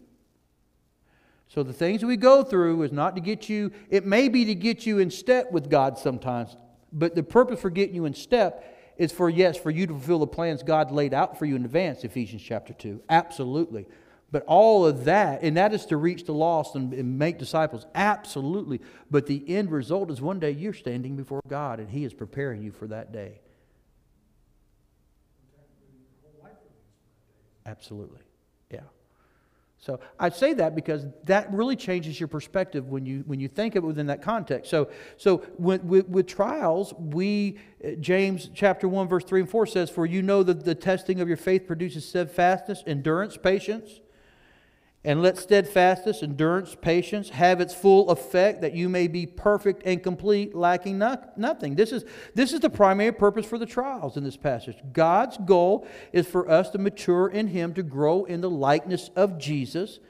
[1.49, 4.55] So the things we go through is not to get you, it may be to
[4.55, 6.57] get you in step with God sometimes,
[6.93, 10.19] but the purpose for getting you in step is for, yes, for you to fulfill
[10.19, 13.03] the plans God laid out for you in advance, Ephesians chapter 2.
[13.09, 13.87] Absolutely.
[14.33, 17.87] But all of that, and that is to reach the lost and, and make disciples.
[17.95, 18.81] Absolutely.
[19.11, 22.63] But the end result is one day you're standing before God and He is preparing
[22.63, 23.41] you for that day.
[27.65, 28.21] Absolutely.
[28.71, 28.81] Yeah.
[29.79, 33.77] So I say that because that really changes your perspective when you when you think
[33.77, 34.71] of it within that context.
[34.71, 39.67] So so with, with, with trials, we uh, James chapter one verse three and four
[39.67, 44.01] says, "For you know that the testing of your faith produces steadfastness, endurance, patience."
[45.07, 50.03] And let steadfastness, endurance, patience have its full effect, that you may be perfect and
[50.03, 51.77] complete, lacking no- nothing.
[51.77, 54.79] This is, this is the primary purpose for the trials in this passage.
[54.93, 59.39] God's goal is for us to mature in Him, to grow in the likeness of
[59.39, 60.01] Jesus,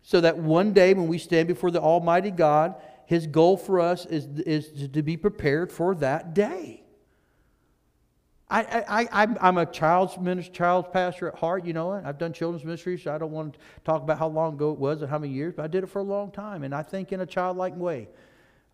[0.00, 2.74] so that one day when we stand before the Almighty God,
[3.04, 6.85] His goal for us is, is to be prepared for that day.
[8.48, 11.90] I, I, I'm a child's minister, child's pastor at heart, you know.
[11.90, 14.78] I've done children's ministry, so I don't want to talk about how long ago it
[14.78, 16.84] was and how many years, but I did it for a long time, and I
[16.84, 18.08] think in a childlike way.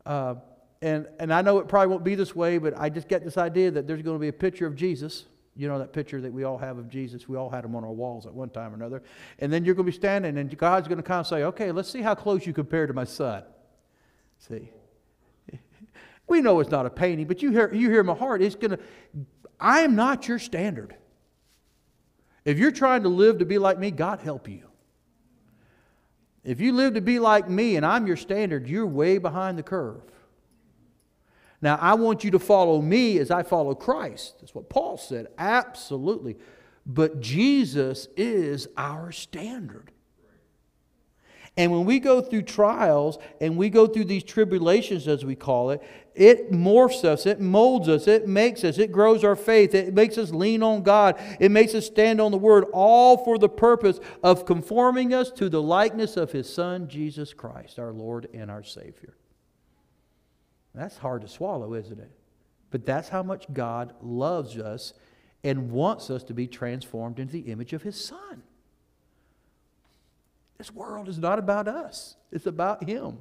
[0.05, 0.35] Uh,
[0.83, 3.39] and, and I know it probably won't be this way, but I just get this
[3.39, 5.25] idea that there's going to be a picture of Jesus.
[5.57, 7.27] You know that picture that we all have of Jesus.
[7.27, 9.03] We all had him on our walls at one time or another.
[9.39, 11.73] And then you're going to be standing, and God's going to kind of say, okay,
[11.73, 13.43] let's see how close you compare to my son.
[14.39, 14.71] See?
[16.29, 18.41] We know it's not a painting, but you hear, you hear my heart.
[18.41, 18.79] It's going to
[19.63, 20.97] I am not your standard.
[22.45, 24.65] If you're trying to live to be like me, God help you.
[26.43, 29.63] If you live to be like me and I'm your standard, you're way behind the
[29.63, 30.03] curve.
[31.61, 34.35] Now, I want you to follow me as I follow Christ.
[34.41, 35.29] That's what Paul said.
[35.39, 36.37] Absolutely.
[36.85, 39.93] But Jesus is our standard.
[41.57, 45.71] And when we go through trials and we go through these tribulations, as we call
[45.71, 45.83] it,
[46.15, 50.17] it morphs us, it molds us, it makes us, it grows our faith, it makes
[50.17, 54.01] us lean on God, it makes us stand on the Word, all for the purpose
[54.23, 58.63] of conforming us to the likeness of His Son, Jesus Christ, our Lord and our
[58.63, 59.15] Savior.
[60.75, 62.11] That's hard to swallow, isn't it?
[62.71, 64.95] But that's how much God loves us
[65.45, 68.43] and wants us to be transformed into the image of His Son.
[70.63, 73.19] This world is not about us, it's about Him.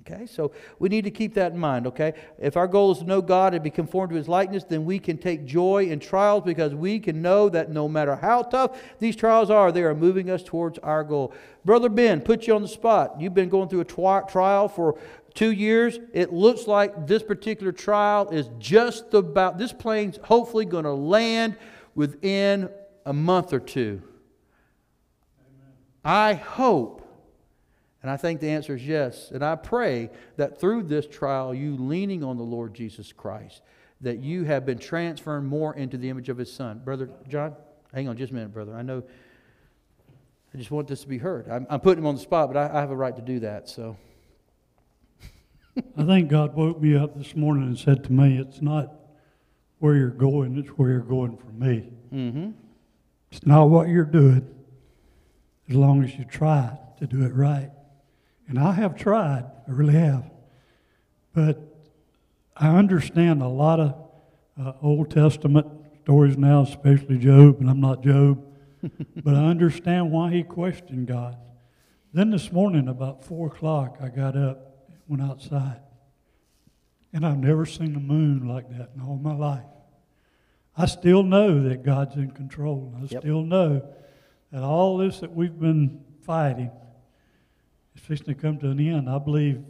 [0.00, 2.14] Okay, so we need to keep that in mind, okay?
[2.38, 4.98] If our goal is to know God and be conformed to His likeness, then we
[4.98, 9.14] can take joy in trials because we can know that no matter how tough these
[9.14, 11.34] trials are, they are moving us towards our goal.
[11.66, 13.20] Brother Ben, put you on the spot.
[13.20, 14.98] You've been going through a twi- trial for
[15.34, 15.98] two years.
[16.14, 21.58] It looks like this particular trial is just about, this plane's hopefully going to land
[21.94, 22.70] within
[23.04, 24.02] a month or two.
[26.04, 27.06] I hope,
[28.02, 31.76] and I think the answer is yes, and I pray that through this trial, you
[31.76, 33.62] leaning on the Lord Jesus Christ,
[34.00, 36.80] that you have been transferred more into the image of His Son.
[36.84, 37.54] Brother John,
[37.94, 38.74] hang on just a minute, brother.
[38.74, 39.04] I know,
[40.52, 41.48] I just want this to be heard.
[41.48, 43.40] I'm, I'm putting him on the spot, but I, I have a right to do
[43.40, 43.96] that, so.
[45.96, 48.92] I think God woke me up this morning and said to me, It's not
[49.78, 51.88] where you're going, it's where you're going for me.
[52.12, 52.50] Mm-hmm.
[53.30, 54.46] It's not what you're doing,
[55.68, 57.70] as long as you try to do it right.
[58.48, 60.30] And I have tried, I really have.
[61.32, 61.60] But
[62.56, 63.94] I understand a lot of
[64.60, 65.66] uh, Old Testament
[66.02, 68.44] stories now, especially Job, and I'm not Job,
[69.24, 71.36] but I understand why he questioned God.
[72.12, 74.68] Then this morning, about 4 o'clock, I got up
[75.08, 75.80] went outside.
[77.12, 79.64] And I've never seen a moon like that in all my life.
[80.76, 82.94] I still know that God's in control.
[82.96, 83.20] I Yep.
[83.22, 83.82] still know
[84.52, 86.70] that all this that we've been fighting
[87.96, 89.08] is fixing to come to an end.
[89.08, 89.64] I believe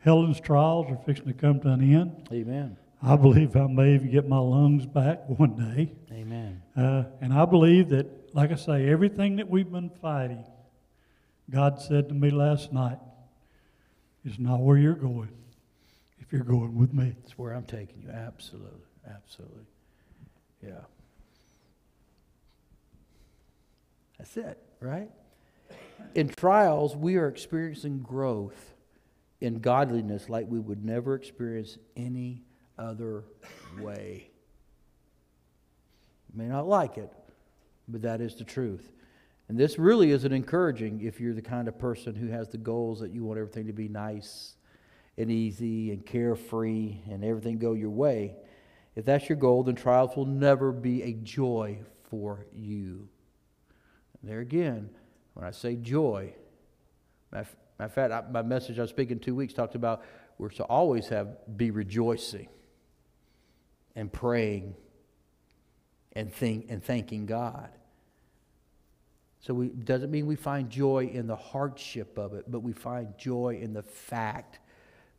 [0.00, 2.28] Helen's trials are fixing to come to an end.
[2.32, 2.76] Amen.
[3.02, 5.92] I believe I may even get my lungs back one day.
[6.12, 6.62] Amen.
[6.76, 10.44] Uh, and I believe that, like I say, everything that we've been fighting,
[11.50, 12.98] God said to me last night,
[14.24, 15.30] is not where you're going
[16.20, 17.14] if you're going with me.
[17.24, 18.10] It's where I'm taking you.
[18.10, 18.68] Absolutely.
[19.08, 19.64] Absolutely.
[20.62, 20.80] Yeah.
[24.18, 25.10] That's it, right?
[26.14, 28.74] In trials, we are experiencing growth
[29.40, 32.42] in godliness like we would never experience any
[32.78, 33.24] other
[33.80, 34.30] way.
[36.34, 37.12] May not like it,
[37.86, 38.92] but that is the truth.
[39.48, 43.00] And this really isn't encouraging if you're the kind of person who has the goals
[43.00, 44.54] that you want everything to be nice
[45.16, 48.36] and easy and carefree and everything go your way.
[48.94, 51.78] If that's your goal, then trials will never be a joy
[52.10, 53.08] for you.
[54.22, 54.90] There again,
[55.34, 56.34] when I say joy,
[57.32, 57.48] matter
[57.78, 60.02] of fact, I- my message I was speaking two weeks talked about
[60.38, 62.48] we're to always have be rejoicing
[63.94, 64.76] and praying
[66.12, 67.70] and think and thanking God.
[69.40, 73.16] So we doesn't mean we find joy in the hardship of it, but we find
[73.18, 74.58] joy in the fact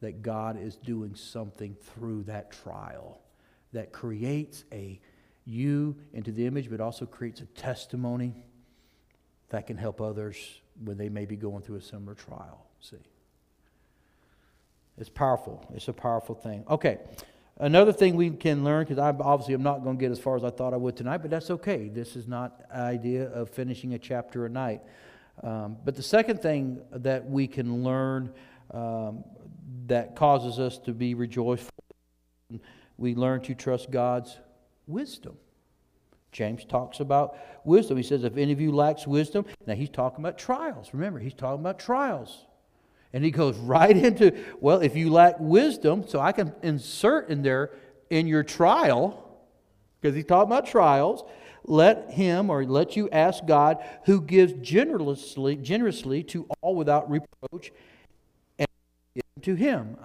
[0.02, 3.22] that God is doing something through that trial
[3.72, 5.00] that creates a
[5.46, 8.36] you into the image, but also creates a testimony
[9.50, 10.38] that can help others
[10.84, 12.66] when they may be going through a similar trial.
[12.82, 12.98] See?
[14.98, 15.66] It's powerful.
[15.74, 16.64] It's a powerful thing.
[16.70, 17.00] Okay.
[17.58, 20.38] Another thing we can learn, because I obviously am not going to get as far
[20.38, 21.90] as I thought I would tonight, but that's okay.
[21.90, 24.82] This is not idea of finishing a chapter a night.
[25.44, 28.32] Um, but the second thing that we can learn
[28.72, 29.24] um,
[29.88, 31.74] that causes us to be rejoiceful,
[32.98, 34.38] we learn to trust God's
[34.88, 35.38] wisdom.
[36.32, 37.98] James talks about wisdom.
[37.98, 40.90] He says, if any of you lacks wisdom, now he's talking about trials.
[40.94, 42.46] Remember, he's talking about trials.
[43.14, 47.42] And he goes right into, well, if you lack wisdom, so I can insert in
[47.42, 47.72] there
[48.10, 49.26] in your trial,
[50.00, 51.24] because he's talking about trials,
[51.66, 57.72] let him or let you ask God who gives generously, generously to all without reproach
[58.58, 58.68] and
[59.42, 59.98] to him.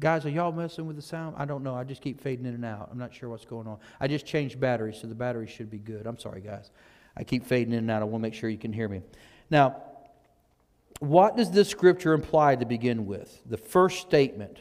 [0.00, 1.36] Guys, are y'all messing with the sound?
[1.38, 1.74] I don't know.
[1.74, 2.88] I just keep fading in and out.
[2.90, 3.78] I'm not sure what's going on.
[4.00, 6.06] I just changed batteries, so the battery should be good.
[6.06, 6.70] I'm sorry, guys.
[7.16, 8.02] I keep fading in and out.
[8.02, 9.02] I want to make sure you can hear me.
[9.50, 9.82] Now,
[10.98, 13.40] what does this scripture imply to begin with?
[13.46, 14.58] The first statement,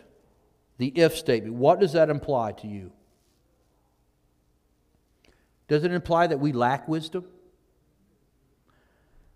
[0.77, 2.91] the if statement, what does that imply to you?
[5.67, 7.25] Does it imply that we lack wisdom?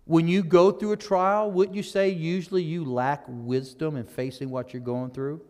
[0.04, 4.50] When you go through a trial, wouldn't you say usually you lack wisdom in facing
[4.50, 5.42] what you're going through?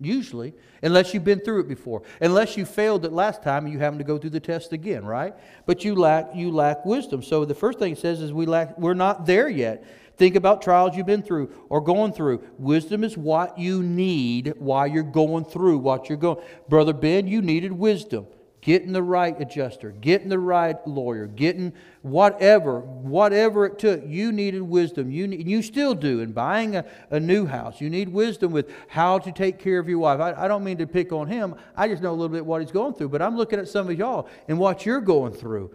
[0.00, 2.02] Usually, unless you've been through it before.
[2.20, 5.04] Unless you failed it last time and you having to go through the test again,
[5.04, 5.34] right?
[5.66, 7.20] But you lack you lack wisdom.
[7.20, 9.84] So the first thing it says is we lack we're not there yet.
[10.16, 12.44] Think about trials you've been through or going through.
[12.58, 16.44] Wisdom is what you need while you're going through what you're going.
[16.68, 18.26] Brother Ben, you needed wisdom
[18.68, 24.02] getting the right adjuster, getting the right lawyer, getting whatever, whatever it took.
[24.06, 25.10] You needed wisdom.
[25.10, 27.80] You, need, you still do in buying a, a new house.
[27.80, 30.20] You need wisdom with how to take care of your wife.
[30.20, 31.54] I, I don't mean to pick on him.
[31.74, 33.08] I just know a little bit what he's going through.
[33.08, 35.74] But I'm looking at some of y'all and what you're going through.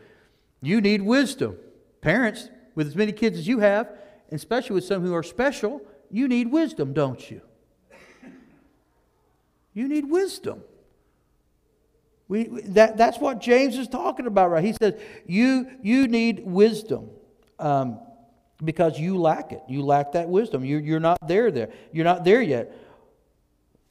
[0.62, 1.58] You need wisdom.
[2.02, 3.91] Parents, with as many kids as you have,
[4.32, 5.82] especially with some who are special,
[6.12, 7.41] you need wisdom, don't you?
[9.74, 10.62] You need wisdom.
[12.28, 14.64] We, that, that's what James is talking about, right?
[14.64, 17.10] He says, You, you need wisdom
[17.60, 18.00] um,
[18.64, 19.62] because you lack it.
[19.68, 20.64] You lack that wisdom.
[20.64, 21.70] You, you're not there, there.
[21.92, 22.76] You're not there yet.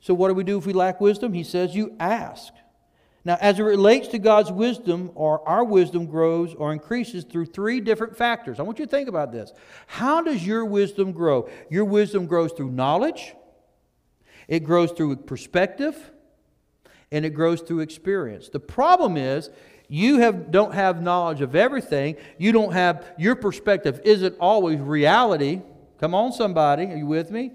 [0.01, 1.33] So, what do we do if we lack wisdom?
[1.33, 2.53] He says, You ask.
[3.25, 7.81] Now, as it relates to God's wisdom, or our wisdom grows or increases through three
[7.81, 8.59] different factors.
[8.59, 9.53] I want you to think about this.
[9.87, 11.49] How does your wisdom grow?
[11.71, 13.35] Your wisdom grows through knowledge,
[14.49, 16.12] it grows through perspective,
[17.13, 18.49] and it grows through experience.
[18.49, 19.51] The problem is
[19.87, 22.17] you have, don't have knowledge of everything.
[22.39, 25.61] You don't have, your perspective isn't always reality.
[26.01, 27.53] Come on, somebody, are you with me?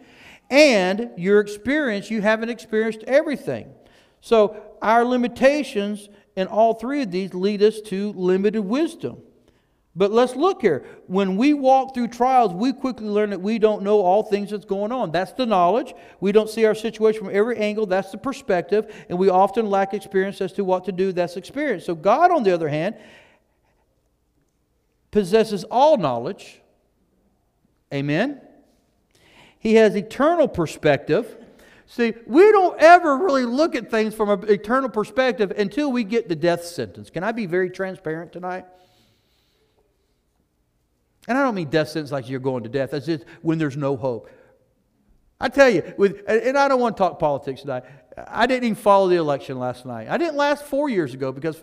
[0.50, 3.74] And your experience, you haven't experienced everything.
[4.22, 9.18] So our limitations in all three of these lead us to limited wisdom.
[9.98, 10.86] But let's look here.
[11.08, 14.64] When we walk through trials, we quickly learn that we don't know all things that's
[14.64, 15.12] going on.
[15.12, 15.96] That's the knowledge.
[16.20, 17.88] We don't see our situation from every angle.
[17.88, 18.94] That's the perspective.
[19.10, 21.12] And we often lack experience as to what to do.
[21.12, 21.84] That's experience.
[21.84, 22.94] So, God, on the other hand,
[25.10, 26.62] possesses all knowledge.
[27.92, 28.40] Amen.
[29.58, 31.38] He has eternal perspective.
[31.88, 36.30] See, we don't ever really look at things from an eternal perspective until we get
[36.30, 37.10] the death sentence.
[37.10, 38.66] Can I be very transparent tonight?
[41.28, 42.92] And I don't mean death sentence like you're going to death.
[42.92, 44.30] That's just when there's no hope.
[45.40, 47.84] I tell you, with, and I don't want to talk politics tonight.
[48.28, 50.08] I didn't even follow the election last night.
[50.10, 51.62] I didn't last four years ago because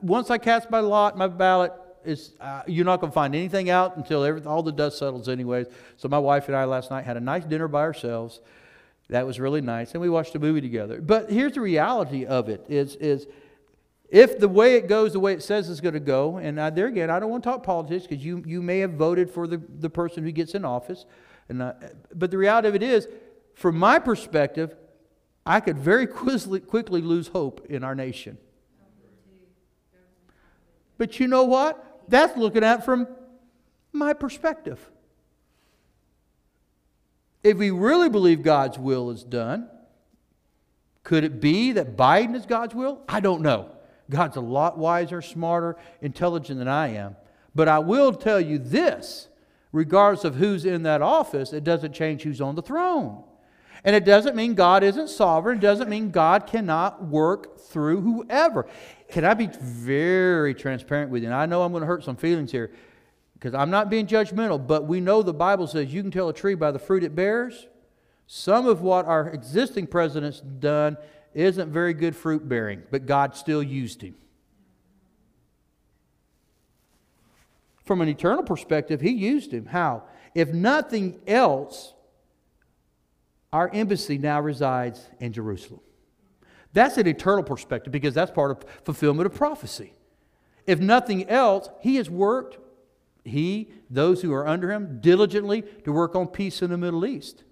[0.00, 1.72] once I cast my lot, my ballot,
[2.04, 5.28] is uh, you're not going to find anything out until every, all the dust settles,
[5.28, 5.66] anyways.
[5.96, 8.40] So my wife and I last night had a nice dinner by ourselves.
[9.10, 11.00] That was really nice, and we watched a movie together.
[11.00, 13.26] But here's the reality of it: is is
[14.10, 16.70] if the way it goes the way it says it's going to go, and I,
[16.70, 19.46] there again, I don't want to talk politics because you, you may have voted for
[19.46, 21.06] the, the person who gets in office.
[21.48, 21.74] And I,
[22.12, 23.06] but the reality of it is,
[23.54, 24.74] from my perspective,
[25.46, 28.36] I could very quickly, quickly lose hope in our nation.
[30.98, 32.02] But you know what?
[32.08, 33.06] That's looking at from
[33.92, 34.90] my perspective.
[37.42, 39.68] If we really believe God's will is done,
[41.04, 43.02] could it be that Biden is God's will?
[43.08, 43.70] I don't know.
[44.10, 47.16] God's a lot wiser, smarter, intelligent than I am.
[47.54, 49.28] But I will tell you this
[49.72, 53.22] regardless of who's in that office, it doesn't change who's on the throne.
[53.84, 55.58] And it doesn't mean God isn't sovereign.
[55.58, 58.66] It doesn't mean God cannot work through whoever.
[59.08, 61.28] Can I be very transparent with you?
[61.28, 62.70] And I know I'm going to hurt some feelings here
[63.34, 66.34] because I'm not being judgmental, but we know the Bible says you can tell a
[66.34, 67.68] tree by the fruit it bears.
[68.26, 70.98] Some of what our existing president's done
[71.34, 74.14] isn't very good fruit bearing, but God still used him.
[77.90, 79.66] from an eternal perspective, he used him.
[79.66, 80.04] How?
[80.32, 81.92] If nothing else,
[83.52, 85.80] our embassy now resides in Jerusalem.
[86.72, 89.92] That's an eternal perspective because that's part of fulfillment of prophecy.
[90.68, 92.58] If nothing else, he has worked,
[93.24, 97.42] he, those who are under him, diligently to work on peace in the Middle East.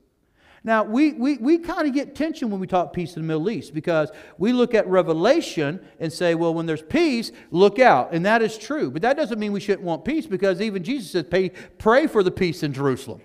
[0.69, 3.49] Now, we, we, we kind of get tension when we talk peace in the Middle
[3.49, 8.13] East because we look at Revelation and say, well, when there's peace, look out.
[8.13, 8.91] And that is true.
[8.91, 12.23] But that doesn't mean we shouldn't want peace because even Jesus said, pay, pray for
[12.23, 13.23] the peace in Jerusalem.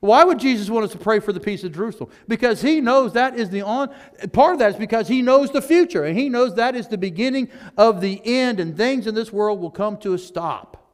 [0.00, 2.10] Why would Jesus want us to pray for the peace of Jerusalem?
[2.26, 3.94] Because he knows that is the on
[4.32, 6.98] part of that is because he knows the future and he knows that is the
[6.98, 10.92] beginning of the end and things in this world will come to a stop.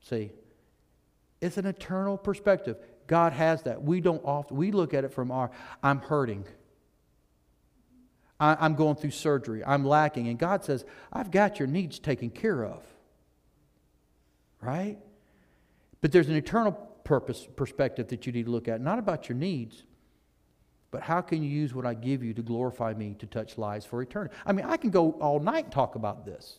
[0.00, 0.30] See,
[1.42, 2.78] it's an eternal perspective.
[3.06, 3.82] God has that.
[3.82, 5.50] We don't often, we look at it from our,
[5.82, 6.44] I'm hurting.
[8.40, 9.62] I, I'm going through surgery.
[9.64, 10.28] I'm lacking.
[10.28, 12.82] And God says, I've got your needs taken care of.
[14.60, 14.98] Right?
[16.00, 18.80] But there's an eternal purpose, perspective that you need to look at.
[18.80, 19.84] Not about your needs,
[20.90, 23.84] but how can you use what I give you to glorify me to touch lives
[23.84, 24.34] for eternity?
[24.46, 26.58] I mean, I can go all night and talk about this.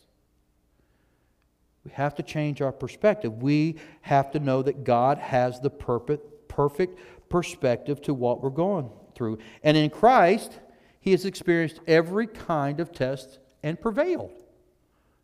[1.84, 3.42] We have to change our perspective.
[3.42, 6.26] We have to know that God has the perfect,
[6.56, 6.98] perfect
[7.28, 9.38] perspective to what we're going through.
[9.62, 10.58] And in Christ,
[11.00, 14.32] He has experienced every kind of test and prevailed.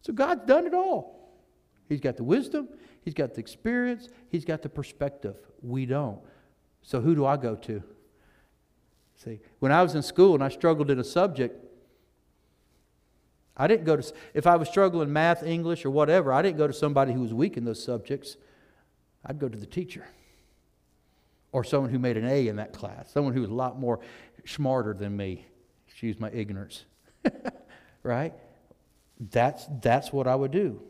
[0.03, 1.33] So God's done it all.
[1.89, 2.69] He's got the wisdom,
[3.03, 5.37] He's got the experience, He's got the perspective.
[5.63, 6.21] We don't.
[6.83, 7.83] So who do I go to?
[9.17, 11.65] See, when I was in school and I struggled in a subject,
[13.57, 16.67] I didn't go to, if I was struggling math, English, or whatever, I didn't go
[16.67, 18.37] to somebody who was weak in those subjects.
[19.25, 20.05] I'd go to the teacher
[21.53, 24.01] or someone who made an A in that class, someone who was a lot more
[24.47, 25.47] smarter than me.
[25.87, 26.85] Excuse my ignorance.
[28.03, 28.33] right?
[29.31, 30.83] That's, that's what I would do.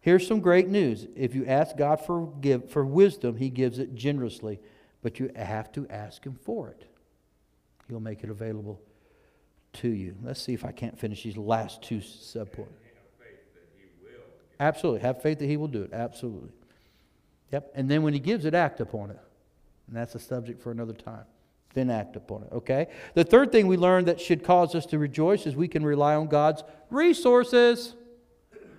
[0.00, 1.06] Here's some great news.
[1.16, 4.60] If you ask God for, give, for wisdom, He gives it generously,
[5.00, 6.84] but you have to ask Him for it.
[7.88, 8.80] He'll make it available
[9.74, 10.16] to you.
[10.22, 12.66] Let's see if I can't finish these last two subpoints.
[14.60, 15.00] Absolutely.
[15.00, 15.92] Have faith that He will do it.
[15.92, 16.50] Absolutely.
[17.52, 17.72] Yep.
[17.74, 19.18] And then when He gives it, act upon it.
[19.92, 21.26] And that's a subject for another time.
[21.74, 22.48] Then act upon it.
[22.50, 22.86] Okay?
[23.12, 26.14] The third thing we learned that should cause us to rejoice is we can rely
[26.14, 27.94] on God's resources.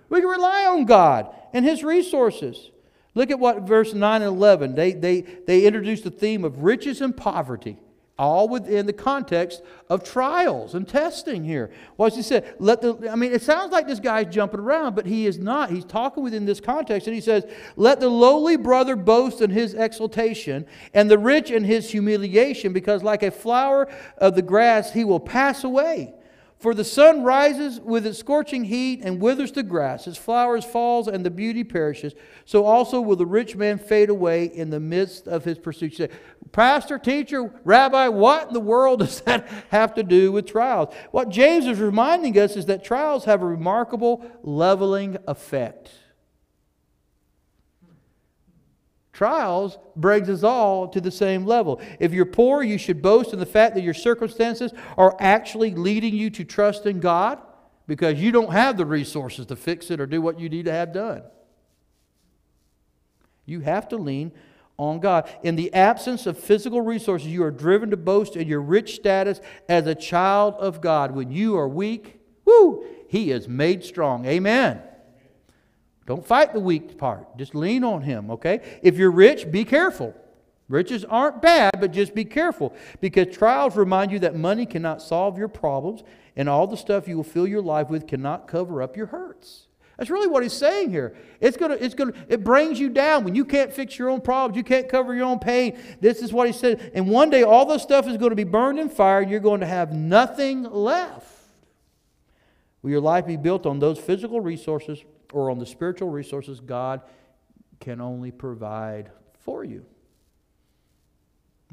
[0.08, 2.72] We can rely on God and His resources.
[3.14, 7.00] Look at what verse 9 and 11, they, they, they introduce the theme of riches
[7.00, 7.78] and poverty
[8.16, 11.70] all within the context of trials and testing here.
[11.96, 12.54] What's he said?
[12.60, 15.70] Let the I mean, it sounds like this guy's jumping around, but he is not.
[15.70, 17.44] He's talking within this context, and he says,
[17.76, 23.02] Let the lowly brother boast in his exaltation, and the rich in his humiliation, because
[23.02, 23.88] like a flower
[24.18, 26.14] of the grass he will pass away.
[26.64, 31.08] For the sun rises with its scorching heat and withers the grass, its flowers falls
[31.08, 32.14] and the beauty perishes.
[32.46, 36.10] So also will the rich man fade away in the midst of his pursuit.
[36.54, 40.94] Pastor, teacher, rabbi, what in the world does that have to do with trials?
[41.10, 45.90] What James is reminding us is that trials have a remarkable leveling effect.
[49.12, 51.80] Trials brings us all to the same level.
[51.98, 56.14] If you're poor, you should boast in the fact that your circumstances are actually leading
[56.14, 57.40] you to trust in God
[57.88, 60.72] because you don't have the resources to fix it or do what you need to
[60.72, 61.24] have done.
[63.44, 64.30] You have to lean
[64.76, 65.30] on God.
[65.42, 69.40] In the absence of physical resources, you are driven to boast in your rich status
[69.68, 71.12] as a child of God.
[71.12, 74.24] When you are weak, whoo, He is made strong.
[74.26, 74.82] Amen.
[76.06, 77.36] Don't fight the weak part.
[77.38, 78.78] Just lean on Him, okay?
[78.82, 80.14] If you're rich, be careful.
[80.68, 85.36] Riches aren't bad, but just be careful because trials remind you that money cannot solve
[85.36, 86.02] your problems
[86.36, 89.63] and all the stuff you will fill your life with cannot cover up your hurts.
[89.96, 91.16] That's really what he's saying here.
[91.40, 94.56] It's gonna, it's gonna, it brings you down when you can't fix your own problems,
[94.56, 95.78] you can't cover your own pain.
[96.00, 96.90] This is what he said.
[96.94, 99.40] And one day all this stuff is going to be burned in fire, and you're
[99.40, 101.28] going to have nothing left.
[102.82, 107.02] Will your life be built on those physical resources or on the spiritual resources God
[107.80, 109.84] can only provide for you.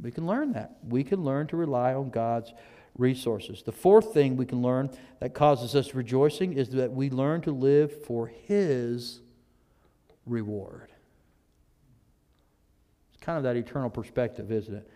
[0.02, 0.78] We can learn that.
[0.84, 2.54] We can learn to rely on God's
[2.98, 3.64] resources.
[3.64, 4.90] The fourth thing we can learn
[5.20, 9.22] that causes us rejoicing is that we learn to live for His
[10.26, 10.92] reward.
[13.14, 14.90] It's kind of that eternal perspective, isn't it?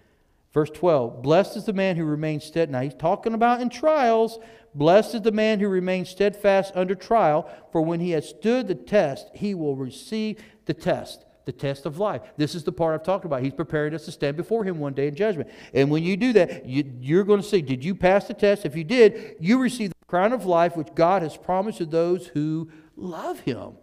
[0.53, 2.71] Verse 12 Blessed is the man who remains steadfast.
[2.71, 4.39] Now, he's talking about in trials.
[4.73, 8.75] Blessed is the man who remains steadfast under trial, for when he has stood the
[8.75, 12.21] test, he will receive the test, the test of life.
[12.37, 13.41] This is the part I've talked about.
[13.43, 15.49] He's preparing us to stand before him one day in judgment.
[15.73, 18.65] And when you do that, you, are going to see did you pass the test?
[18.65, 22.27] If you did, you receive the crown of life which God has promised to those
[22.27, 23.77] who love him.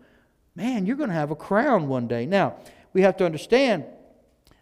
[0.55, 2.27] man, you're going to have a crown one day.
[2.27, 2.57] Now,
[2.93, 3.85] we have to understand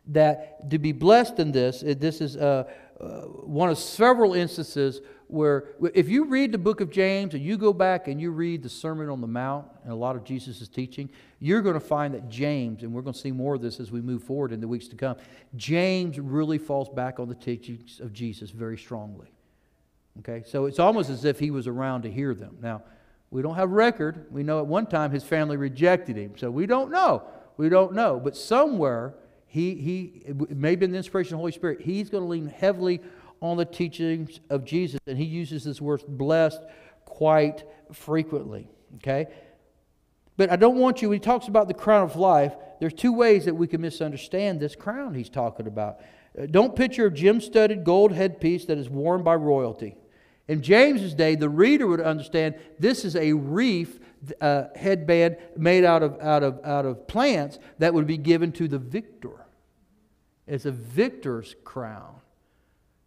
[0.07, 2.64] that to be blessed in this, this is uh,
[3.01, 5.01] uh, one of several instances
[5.31, 5.64] where,
[5.95, 8.68] if you read the book of James and you go back and you read the
[8.68, 11.09] Sermon on the Mount and a lot of Jesus' teaching,
[11.39, 13.91] you're going to find that James, and we're going to see more of this as
[13.91, 15.16] we move forward in the weeks to come,
[15.57, 19.33] James really falls back on the teachings of Jesus very strongly.
[20.18, 22.59] Okay, so it's almost as if he was around to hear them.
[22.61, 22.83] Now,
[23.31, 24.26] we don't have record.
[24.31, 27.22] We know at one time his family rejected him, so we don't know.
[27.57, 28.20] We don't know.
[28.22, 29.14] But somewhere,
[29.47, 33.01] he, he maybe in the inspiration of the Holy Spirit, he's going to lean heavily
[33.41, 36.62] on the teachings of Jesus, and he uses this word blessed
[37.05, 38.68] quite frequently.
[38.97, 39.26] Okay?
[40.36, 43.12] But I don't want you, when he talks about the crown of life, there's two
[43.12, 46.01] ways that we can misunderstand this crown he's talking about.
[46.38, 49.97] Uh, Don't picture a gem studded gold headpiece that is worn by royalty.
[50.49, 54.01] In James's day, the reader would understand this is a reef
[54.41, 58.66] uh, headband made out of, out, of, out of plants that would be given to
[58.66, 59.47] the victor.
[60.47, 62.16] It's a victor's crown.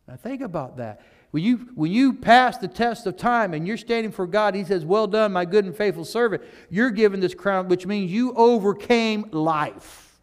[0.08, 1.02] Now think about that.
[1.32, 4.64] When you, when you pass the test of time and you're standing for God, He
[4.64, 6.44] says, Well done, my good and faithful servant.
[6.70, 10.20] You're given this crown, which means you overcame life.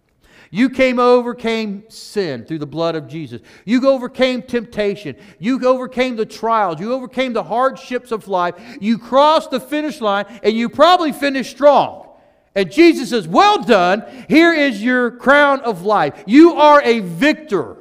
[0.52, 3.40] You came overcame sin through the blood of Jesus.
[3.64, 5.14] You overcame temptation.
[5.38, 6.80] You overcame the trials.
[6.80, 8.54] You overcame the hardships of life.
[8.80, 12.08] You crossed the finish line and you probably finished strong.
[12.56, 14.04] And Jesus says, Well done.
[14.28, 16.24] Here is your crown of life.
[16.26, 17.76] You are a victor.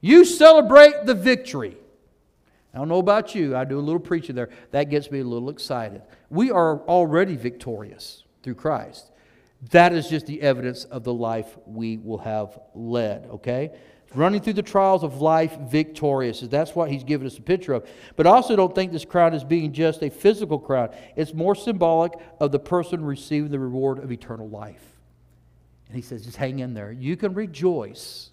[0.00, 1.76] You celebrate the victory.
[2.72, 3.56] I don't know about you.
[3.56, 4.50] I do a little preaching there.
[4.70, 6.02] That gets me a little excited.
[6.30, 9.10] We are already victorious through Christ.
[9.70, 13.72] That is just the evidence of the life we will have led, okay?
[14.14, 16.40] Running through the trials of life victorious.
[16.40, 17.88] That's what he's given us a picture of.
[18.14, 20.90] But I also don't think this crown is being just a physical crown.
[21.16, 24.84] It's more symbolic of the person receiving the reward of eternal life.
[25.88, 26.92] And he says, just hang in there.
[26.92, 28.30] You can rejoice.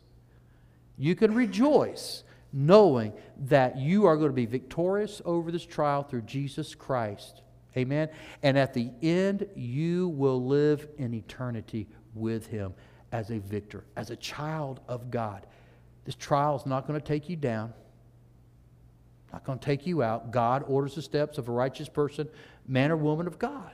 [0.97, 2.23] You can rejoice
[2.53, 3.11] knowing
[3.47, 7.41] that you are going to be victorious over this trial through Jesus Christ.
[7.75, 8.09] Amen.
[8.43, 12.73] And at the end, you will live in eternity with Him
[13.11, 15.45] as a victor, as a child of God.
[16.05, 17.73] This trial is not going to take you down,
[19.33, 20.31] not going to take you out.
[20.31, 22.29] God orders the steps of a righteous person,
[22.67, 23.73] man or woman of God.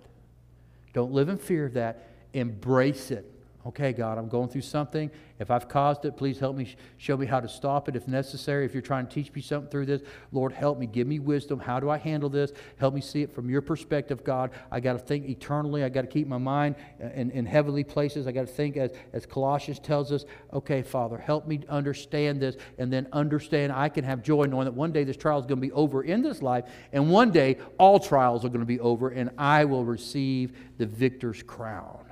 [0.94, 2.08] Don't live in fear of that.
[2.34, 3.31] Embrace it.
[3.64, 5.12] Okay, God, I'm going through something.
[5.38, 8.66] If I've caused it, please help me, show me how to stop it if necessary.
[8.66, 10.01] If you're trying to teach me something through this,
[10.32, 10.88] Lord, help me.
[10.88, 11.59] Give me wisdom.
[11.59, 12.51] How do I handle this?
[12.78, 14.49] Help me see it from your perspective, God.
[14.72, 15.84] I got to think eternally.
[15.84, 18.26] I got to keep my mind uh, in, in heavenly places.
[18.26, 22.57] I got to think, as, as Colossians tells us, okay, Father, help me understand this
[22.80, 25.62] and then understand I can have joy knowing that one day this trial is going
[25.62, 28.80] to be over in this life, and one day all trials are going to be
[28.80, 32.11] over, and I will receive the victor's crown.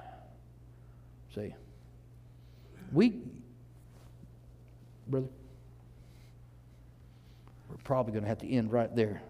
[1.35, 1.53] See,
[2.91, 3.21] we,
[5.07, 5.27] brother,
[7.69, 9.21] we're probably going to have to end right there.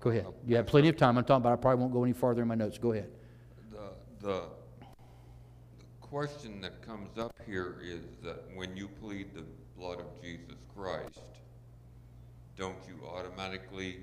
[0.00, 0.26] Go ahead.
[0.46, 1.18] You have plenty of time.
[1.18, 1.52] I'm talking about.
[1.52, 2.78] I probably won't go any farther in my notes.
[2.78, 3.10] Go ahead.
[3.70, 4.44] The, the
[5.78, 9.44] the question that comes up here is that when you plead the
[9.78, 11.20] blood of Jesus Christ,
[12.56, 13.98] don't you automatically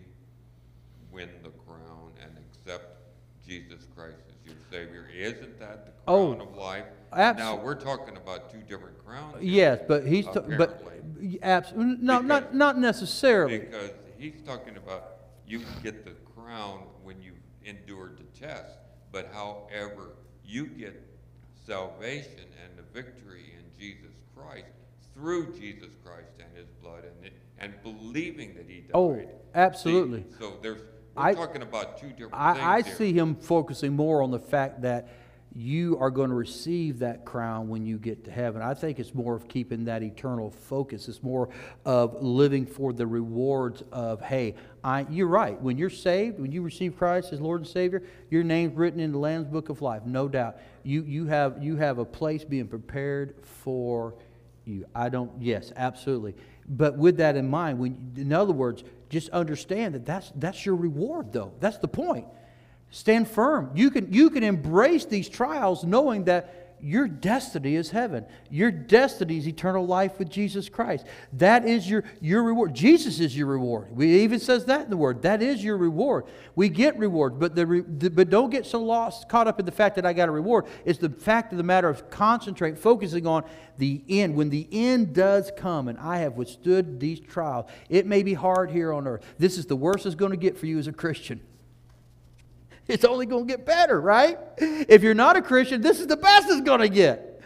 [1.12, 2.98] win the crown and accept
[3.46, 5.08] Jesus Christ your Savior?
[5.16, 6.86] Isn't that the Oh, crown of life?
[7.14, 9.42] abso- Now, we're talking about two different crowns.
[9.42, 11.40] Yes, but he's ta- but apparently.
[11.42, 13.60] abs- no, not Because- not necessarily.
[13.60, 17.34] Because he's talking about you can get the crown when you
[17.66, 18.78] endured the test,
[19.12, 21.02] but however, you get
[21.66, 24.68] salvation and the victory in Jesus Christ
[25.14, 29.30] through Jesus Christ and his blood and, it, and believing that he oh, died.
[29.32, 30.24] Oh, absolutely.
[30.24, 30.82] See, so there's,
[31.18, 32.96] I- talking about two different things I, I here.
[32.96, 35.10] see him focusing more on the fact that
[35.56, 38.62] you are going to receive that crown when you get to heaven.
[38.62, 41.08] I think it's more of keeping that eternal focus.
[41.08, 41.50] It's more
[41.84, 44.54] of living for the rewards of, hey,
[44.84, 45.60] I, you're right.
[45.60, 49.12] When you're saved, when you receive Christ as Lord and Savior, your name's written in
[49.12, 50.58] the Lamb's Book of Life, no doubt.
[50.84, 54.14] You, you, have, you have a place being prepared for
[54.66, 54.86] you.
[54.94, 56.36] I don't, yes, absolutely.
[56.70, 60.76] But with that in mind, when, in other words, just understand that that's, that's your
[60.76, 61.54] reward, though.
[61.60, 62.26] That's the point.
[62.90, 63.72] Stand firm.
[63.76, 68.26] You can, you can embrace these trials knowing that your destiny is heaven.
[68.50, 71.06] Your destiny is eternal life with Jesus Christ.
[71.34, 72.74] That is your, your reward.
[72.74, 73.88] Jesus is your reward.
[73.96, 75.24] We even says that in the word.
[75.24, 76.26] That is your reward.
[76.56, 79.72] We get reward, but, the, the, but don't get so lost, caught up in the
[79.72, 80.66] fact that I got a reward.
[80.86, 83.44] It's the fact of the matter of concentrate, focusing on
[83.78, 84.36] the end.
[84.36, 88.70] When the end does come, and I have withstood these trials, it may be hard
[88.70, 89.26] here on earth.
[89.40, 91.42] This is the worst it's going to get for you as a Christian.
[92.88, 94.38] It's only going to get better, right?
[94.58, 97.42] If you're not a Christian, this is the best it's going to get.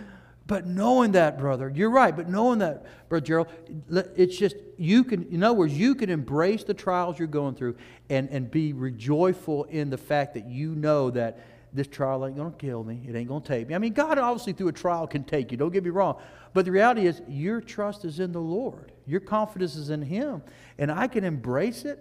[0.47, 3.47] But knowing that, brother, you're right, but knowing that, Brother Gerald,
[3.89, 7.77] it's just, you can, in other words, you can embrace the trials you're going through
[8.09, 11.39] and, and be rejoiceful in the fact that you know that
[11.73, 13.01] this trial ain't going to kill me.
[13.07, 13.75] It ain't going to take me.
[13.75, 15.57] I mean, God obviously through a trial can take you.
[15.57, 16.19] Don't get me wrong.
[16.53, 18.91] But the reality is, your trust is in the Lord.
[19.07, 20.41] Your confidence is in Him.
[20.77, 21.99] And I can embrace it.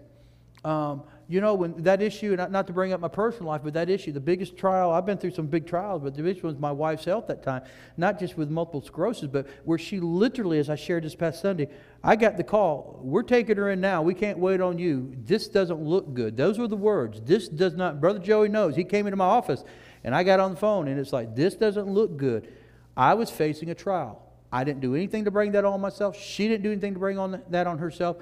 [0.65, 3.73] Um, you know, when that issue, not, not to bring up my personal life, but
[3.75, 6.55] that issue, the biggest trial, I've been through some big trials, but the biggest one
[6.55, 7.63] was my wife's health that time.
[7.97, 11.69] Not just with multiple sclerosis, but where she literally, as I shared this past Sunday,
[12.03, 14.03] I got the call, we're taking her in now.
[14.03, 15.15] We can't wait on you.
[15.25, 16.37] This doesn't look good.
[16.37, 17.21] Those were the words.
[17.21, 18.75] This does not, Brother Joey knows.
[18.75, 19.63] He came into my office
[20.03, 22.53] and I got on the phone and it's like, this doesn't look good.
[22.97, 24.21] I was facing a trial.
[24.51, 26.19] I didn't do anything to bring that on myself.
[26.19, 28.17] She didn't do anything to bring on that on herself.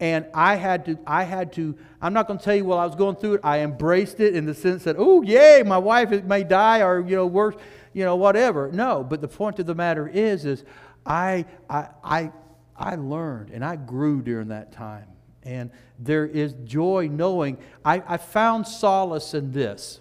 [0.00, 2.86] And I had to, I had to, I'm not going to tell you while I
[2.86, 6.10] was going through it, I embraced it in the sense that, oh, yay, my wife
[6.24, 7.54] may die or, you know, worse,
[7.92, 8.70] you know, whatever.
[8.72, 10.64] No, but the point of the matter is, is
[11.06, 12.32] I, I, I,
[12.76, 15.06] I learned and I grew during that time.
[15.44, 20.00] And there is joy knowing, I, I found solace in this.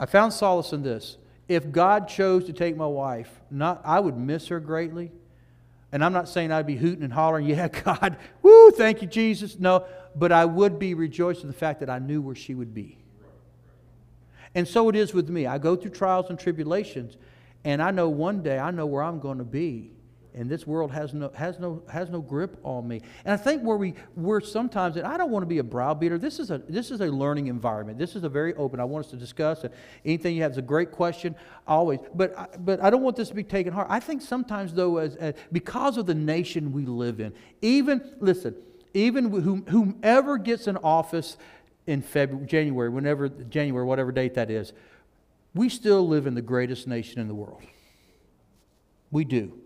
[0.00, 1.16] I found solace in this.
[1.46, 5.12] If God chose to take my wife, not, I would miss her greatly.
[5.92, 9.58] And I'm not saying I'd be hooting and hollering, yeah, God, woo, thank you, Jesus.
[9.58, 9.84] No,
[10.14, 12.96] but I would be rejoicing in the fact that I knew where she would be.
[14.54, 15.46] And so it is with me.
[15.46, 17.16] I go through trials and tribulations,
[17.64, 19.90] and I know one day I know where I'm going to be
[20.34, 23.00] and this world has no, has no, has no grip on me.
[23.24, 26.18] And I think where we, we're sometimes, and I don't want to be a browbeater,
[26.18, 27.98] this is a, this is a learning environment.
[27.98, 29.64] This is a very open, I want us to discuss.
[29.64, 29.74] And
[30.04, 31.34] anything you have is a great question,
[31.66, 32.00] always.
[32.14, 33.88] But, but I don't want this to be taken hard.
[33.90, 38.54] I think sometimes, though, as, as because of the nation we live in, even, listen,
[38.94, 41.36] even whom, whomever gets in office
[41.86, 44.72] in February, January, whenever, January, whatever date that is,
[45.54, 47.62] we still live in the greatest nation in the world.
[49.10, 49.59] We do.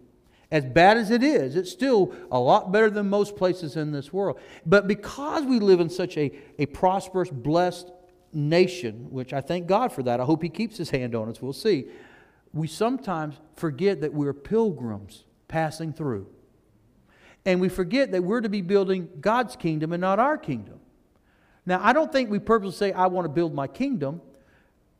[0.54, 4.12] As bad as it is, it's still a lot better than most places in this
[4.12, 4.38] world.
[4.64, 6.30] But because we live in such a,
[6.60, 7.90] a prosperous, blessed
[8.32, 11.42] nation, which I thank God for that, I hope He keeps His hand on us,
[11.42, 11.86] we'll see,
[12.52, 16.28] we sometimes forget that we're pilgrims passing through.
[17.44, 20.78] And we forget that we're to be building God's kingdom and not our kingdom.
[21.66, 24.20] Now, I don't think we purposely say, I want to build my kingdom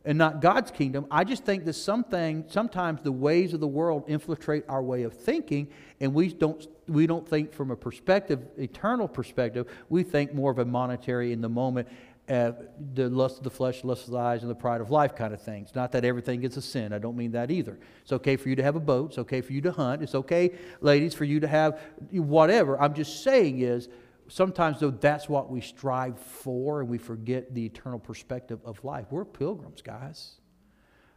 [0.04, 1.06] and not God's kingdom.
[1.10, 5.14] I just think that something, sometimes the ways of the world infiltrate our way of
[5.14, 5.68] thinking,
[6.00, 9.66] and we don't, we don't think from a perspective, eternal perspective.
[9.88, 11.88] We think more of a monetary in the moment,
[12.28, 12.52] uh,
[12.94, 15.32] the lust of the flesh, lust of the eyes, and the pride of life kind
[15.32, 15.74] of things.
[15.74, 16.92] Not that everything is a sin.
[16.92, 17.78] I don't mean that either.
[18.02, 19.10] It's okay for you to have a boat.
[19.10, 20.02] It's okay for you to hunt.
[20.02, 21.80] It's okay, ladies, for you to have
[22.10, 22.80] whatever.
[22.80, 23.88] I'm just saying is
[24.28, 29.06] sometimes, though, that's what we strive for, and we forget the eternal perspective of life.
[29.10, 30.36] We're pilgrims, guys.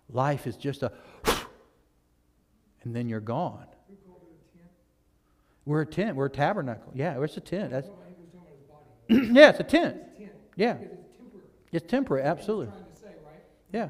[0.09, 0.91] Life is just a,
[2.83, 3.65] and then you're gone.
[5.65, 6.15] We're a tent.
[6.15, 6.91] We're a tabernacle.
[6.95, 7.71] Yeah, it's a tent.
[7.71, 7.87] That's,
[9.09, 9.97] yeah, it's a tent.
[10.55, 10.77] Yeah.
[11.73, 12.67] It's temporary, absolutely.
[13.73, 13.89] Yeah.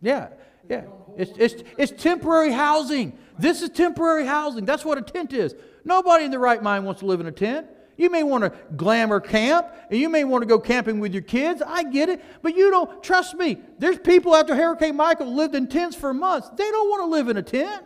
[0.00, 0.28] Yeah,
[0.68, 0.84] yeah.
[1.16, 3.18] It's, it's, it's temporary housing.
[3.38, 4.64] This is temporary housing.
[4.64, 5.54] That's what a tent is.
[5.84, 7.66] Nobody in the right mind wants to live in a tent.
[7.96, 11.22] You may want to glamour camp, and you may want to go camping with your
[11.22, 11.62] kids.
[11.64, 12.24] I get it.
[12.42, 16.48] But you don't, trust me, there's people after Hurricane Michael lived in tents for months.
[16.56, 17.84] They don't want to live in a tent.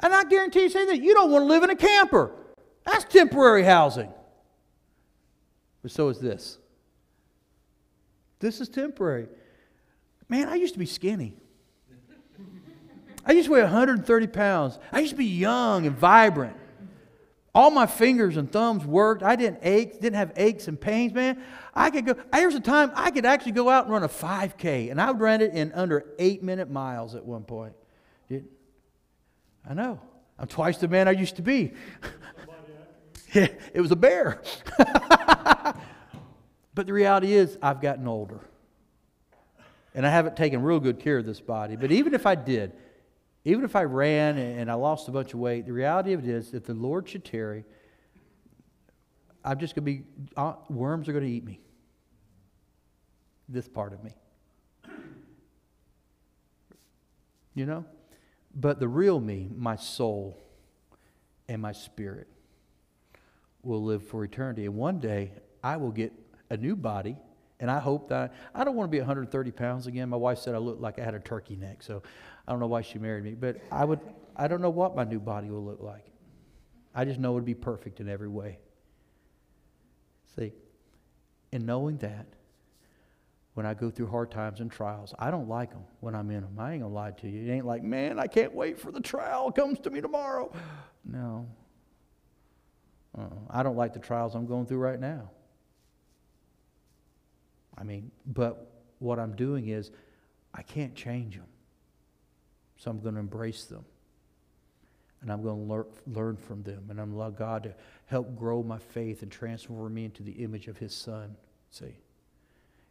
[0.00, 2.32] And I guarantee you, say that you don't want to live in a camper.
[2.84, 4.12] That's temporary housing.
[5.82, 6.58] But so is this.
[8.40, 9.28] This is temporary.
[10.28, 11.36] Man, I used to be skinny.
[13.28, 14.78] I used to weigh 130 pounds.
[14.90, 16.56] I used to be young and vibrant.
[17.54, 19.22] All my fingers and thumbs worked.
[19.22, 21.42] I didn't ache, didn't have aches and pains, man.
[21.74, 24.90] I could go, there's a time I could actually go out and run a 5K,
[24.90, 27.74] and I would run it in under eight minute miles at one point.
[28.30, 30.00] I know.
[30.38, 31.74] I'm twice the man I used to be.
[33.32, 34.40] it was a bear.
[36.74, 38.40] but the reality is, I've gotten older.
[39.94, 41.76] And I haven't taken real good care of this body.
[41.76, 42.72] But even if I did,
[43.48, 46.28] even if I ran and I lost a bunch of weight, the reality of it
[46.28, 47.64] is, if the Lord should tarry,
[49.42, 50.02] I'm just going to be,
[50.36, 51.58] uh, worms are going to eat me.
[53.48, 54.10] This part of me.
[57.54, 57.86] You know?
[58.54, 60.38] But the real me, my soul
[61.48, 62.28] and my spirit,
[63.62, 64.66] will live for eternity.
[64.66, 65.32] And one day,
[65.64, 66.12] I will get
[66.50, 67.16] a new body.
[67.60, 70.10] And I hope that I don't want to be 130 pounds again.
[70.10, 72.02] My wife said I looked like I had a turkey neck, so
[72.48, 74.00] I don't know why she married me, but I would
[74.34, 76.06] I don't know what my new body will look like.
[76.94, 78.58] I just know it would be perfect in every way.
[80.34, 80.52] See,
[81.52, 82.26] in knowing that,
[83.58, 85.12] when I go through hard times and trials.
[85.18, 86.54] I don't like them when I'm in them.
[86.60, 87.50] I ain't to lie to you.
[87.50, 90.52] It ain't like, man, I can't wait for the trial comes to me tomorrow.
[91.04, 91.44] No.
[93.18, 95.30] uh I don't like the trials I'm going through right now.
[97.76, 98.70] I mean, but
[99.00, 99.90] what I'm doing is
[100.54, 101.46] I can't change them.
[102.78, 103.84] So I'm going to embrace them.
[105.20, 106.86] And I'm going to lear- learn from them.
[106.90, 107.74] And I'm going to allow God to
[108.06, 111.36] help grow my faith and transform me into the image of His Son.
[111.70, 111.96] See?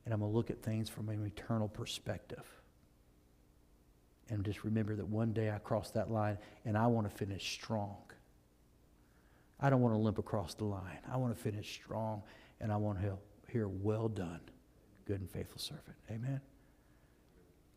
[0.05, 2.43] And I'm going to look at things from an eternal perspective.
[4.29, 7.49] And just remember that one day I cross that line and I want to finish
[7.53, 7.97] strong.
[9.59, 10.99] I don't want to limp across the line.
[11.11, 12.23] I want to finish strong
[12.59, 13.17] and I want to
[13.49, 14.41] hear, well done,
[15.05, 15.95] good and faithful servant.
[16.11, 16.41] Amen.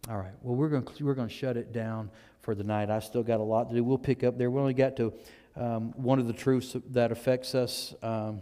[0.09, 0.33] All right.
[0.43, 2.91] Well, we're going we're going to shut it down for the night.
[2.91, 3.85] I still got a lot to do.
[3.85, 4.51] We'll pick up there.
[4.51, 5.13] We only got to
[5.57, 8.41] um, one of the truths that affects us um,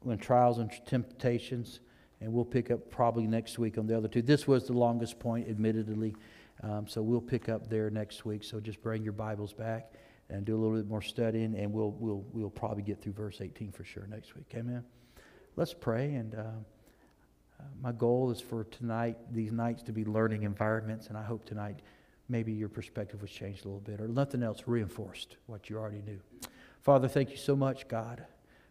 [0.00, 1.80] when trials and temptations,
[2.20, 4.20] and we'll pick up probably next week on the other two.
[4.20, 6.14] This was the longest point, admittedly,
[6.62, 8.44] um, so we'll pick up there next week.
[8.44, 9.92] So just bring your Bibles back
[10.28, 13.40] and do a little bit more studying, and we'll we'll we'll probably get through verse
[13.40, 14.52] 18 for sure next week.
[14.54, 14.84] Amen.
[15.56, 16.34] Let's pray and.
[16.34, 16.50] Uh,
[17.60, 21.44] uh, my goal is for tonight, these nights, to be learning environments, and I hope
[21.44, 21.80] tonight
[22.28, 26.02] maybe your perspective was changed a little bit, or nothing else reinforced what you already
[26.02, 26.20] knew.
[26.82, 28.24] Father, thank you so much, God,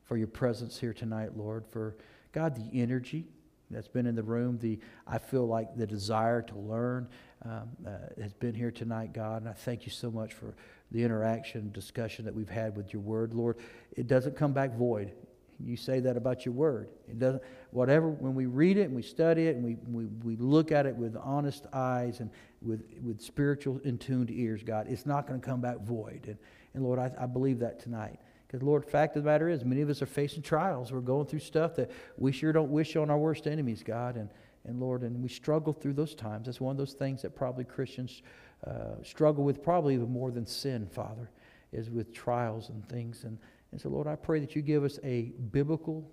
[0.04, 1.96] for your presence here tonight, Lord, for
[2.32, 3.28] God, the energy
[3.70, 7.10] that's been in the room, the I feel like the desire to learn
[7.44, 10.56] um, uh, has been here tonight, God, and I thank you so much for
[10.92, 13.58] the interaction, discussion that we've had with your word, Lord.
[13.96, 15.12] It doesn't come back void.
[15.60, 16.89] You say that about your word.
[17.10, 17.41] It doesn't,
[17.72, 20.86] whatever, when we read it and we study it and we, we, we look at
[20.86, 22.30] it with honest eyes and
[22.62, 26.26] with, with spiritual in tuned ears, God, it's not going to come back void.
[26.28, 26.38] And,
[26.74, 28.20] and Lord, I, I believe that tonight.
[28.47, 30.91] Because, Lord, fact of the matter is, many of us are facing trials.
[30.91, 34.16] We're going through stuff that we sure don't wish on our worst enemies, God.
[34.16, 34.30] And,
[34.64, 36.45] and Lord, and we struggle through those times.
[36.45, 38.22] That's one of those things that probably Christians
[38.66, 41.30] uh, struggle with, probably even more than sin, Father,
[41.74, 43.24] is with trials and things.
[43.24, 43.38] And,
[43.72, 46.09] and so, Lord, I pray that you give us a biblical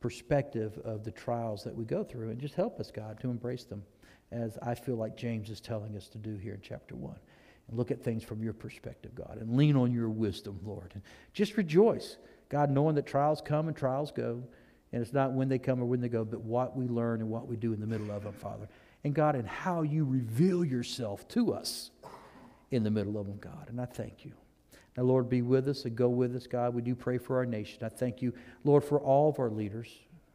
[0.00, 3.64] perspective of the trials that we go through and just help us, God, to embrace
[3.64, 3.82] them
[4.32, 7.14] as I feel like James is telling us to do here in chapter 1.
[7.68, 10.92] And look at things from your perspective, God, and lean on your wisdom, Lord.
[10.94, 11.02] And
[11.32, 12.16] just rejoice,
[12.48, 14.42] God, knowing that trials come and trials go.
[14.92, 17.28] And it's not when they come or when they go, but what we learn and
[17.28, 18.68] what we do in the middle of them, Father.
[19.02, 21.90] And God, and how you reveal yourself to us
[22.70, 23.66] in the middle of them, God.
[23.68, 24.32] And I thank you.
[24.96, 26.74] Now, Lord, be with us and go with us, God.
[26.74, 27.84] We do pray for our nation.
[27.84, 28.32] I thank you,
[28.64, 29.88] Lord, for all of our leaders,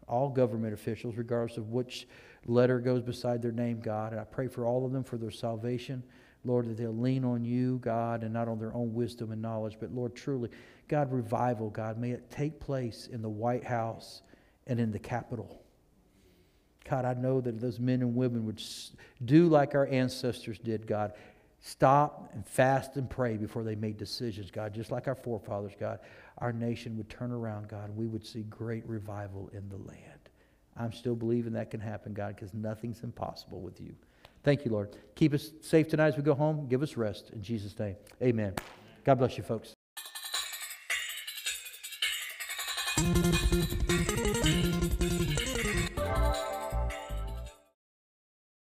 [0.07, 2.07] all government officials, regardless of which
[2.45, 4.11] letter goes beside their name, God.
[4.11, 6.03] And I pray for all of them for their salvation.
[6.43, 9.77] Lord, that they'll lean on you, God, and not on their own wisdom and knowledge,
[9.79, 10.49] but Lord, truly,
[10.87, 14.23] God, revival, God, may it take place in the White House
[14.65, 15.61] and in the Capitol.
[16.89, 18.61] God, I know that those men and women would
[19.23, 21.13] do like our ancestors did, God
[21.61, 25.99] stop and fast and pray before they made decisions, God, just like our forefathers, God.
[26.39, 30.29] Our nation would turn around, God, and we would see great revival in the land.
[30.77, 33.93] I'm still believing that can happen, God, because nothing's impossible with you.
[34.43, 34.95] Thank you, Lord.
[35.15, 36.67] Keep us safe tonight as we go home.
[36.67, 37.29] Give us rest.
[37.31, 38.55] In Jesus' name, amen.
[39.03, 39.75] God bless you, folks.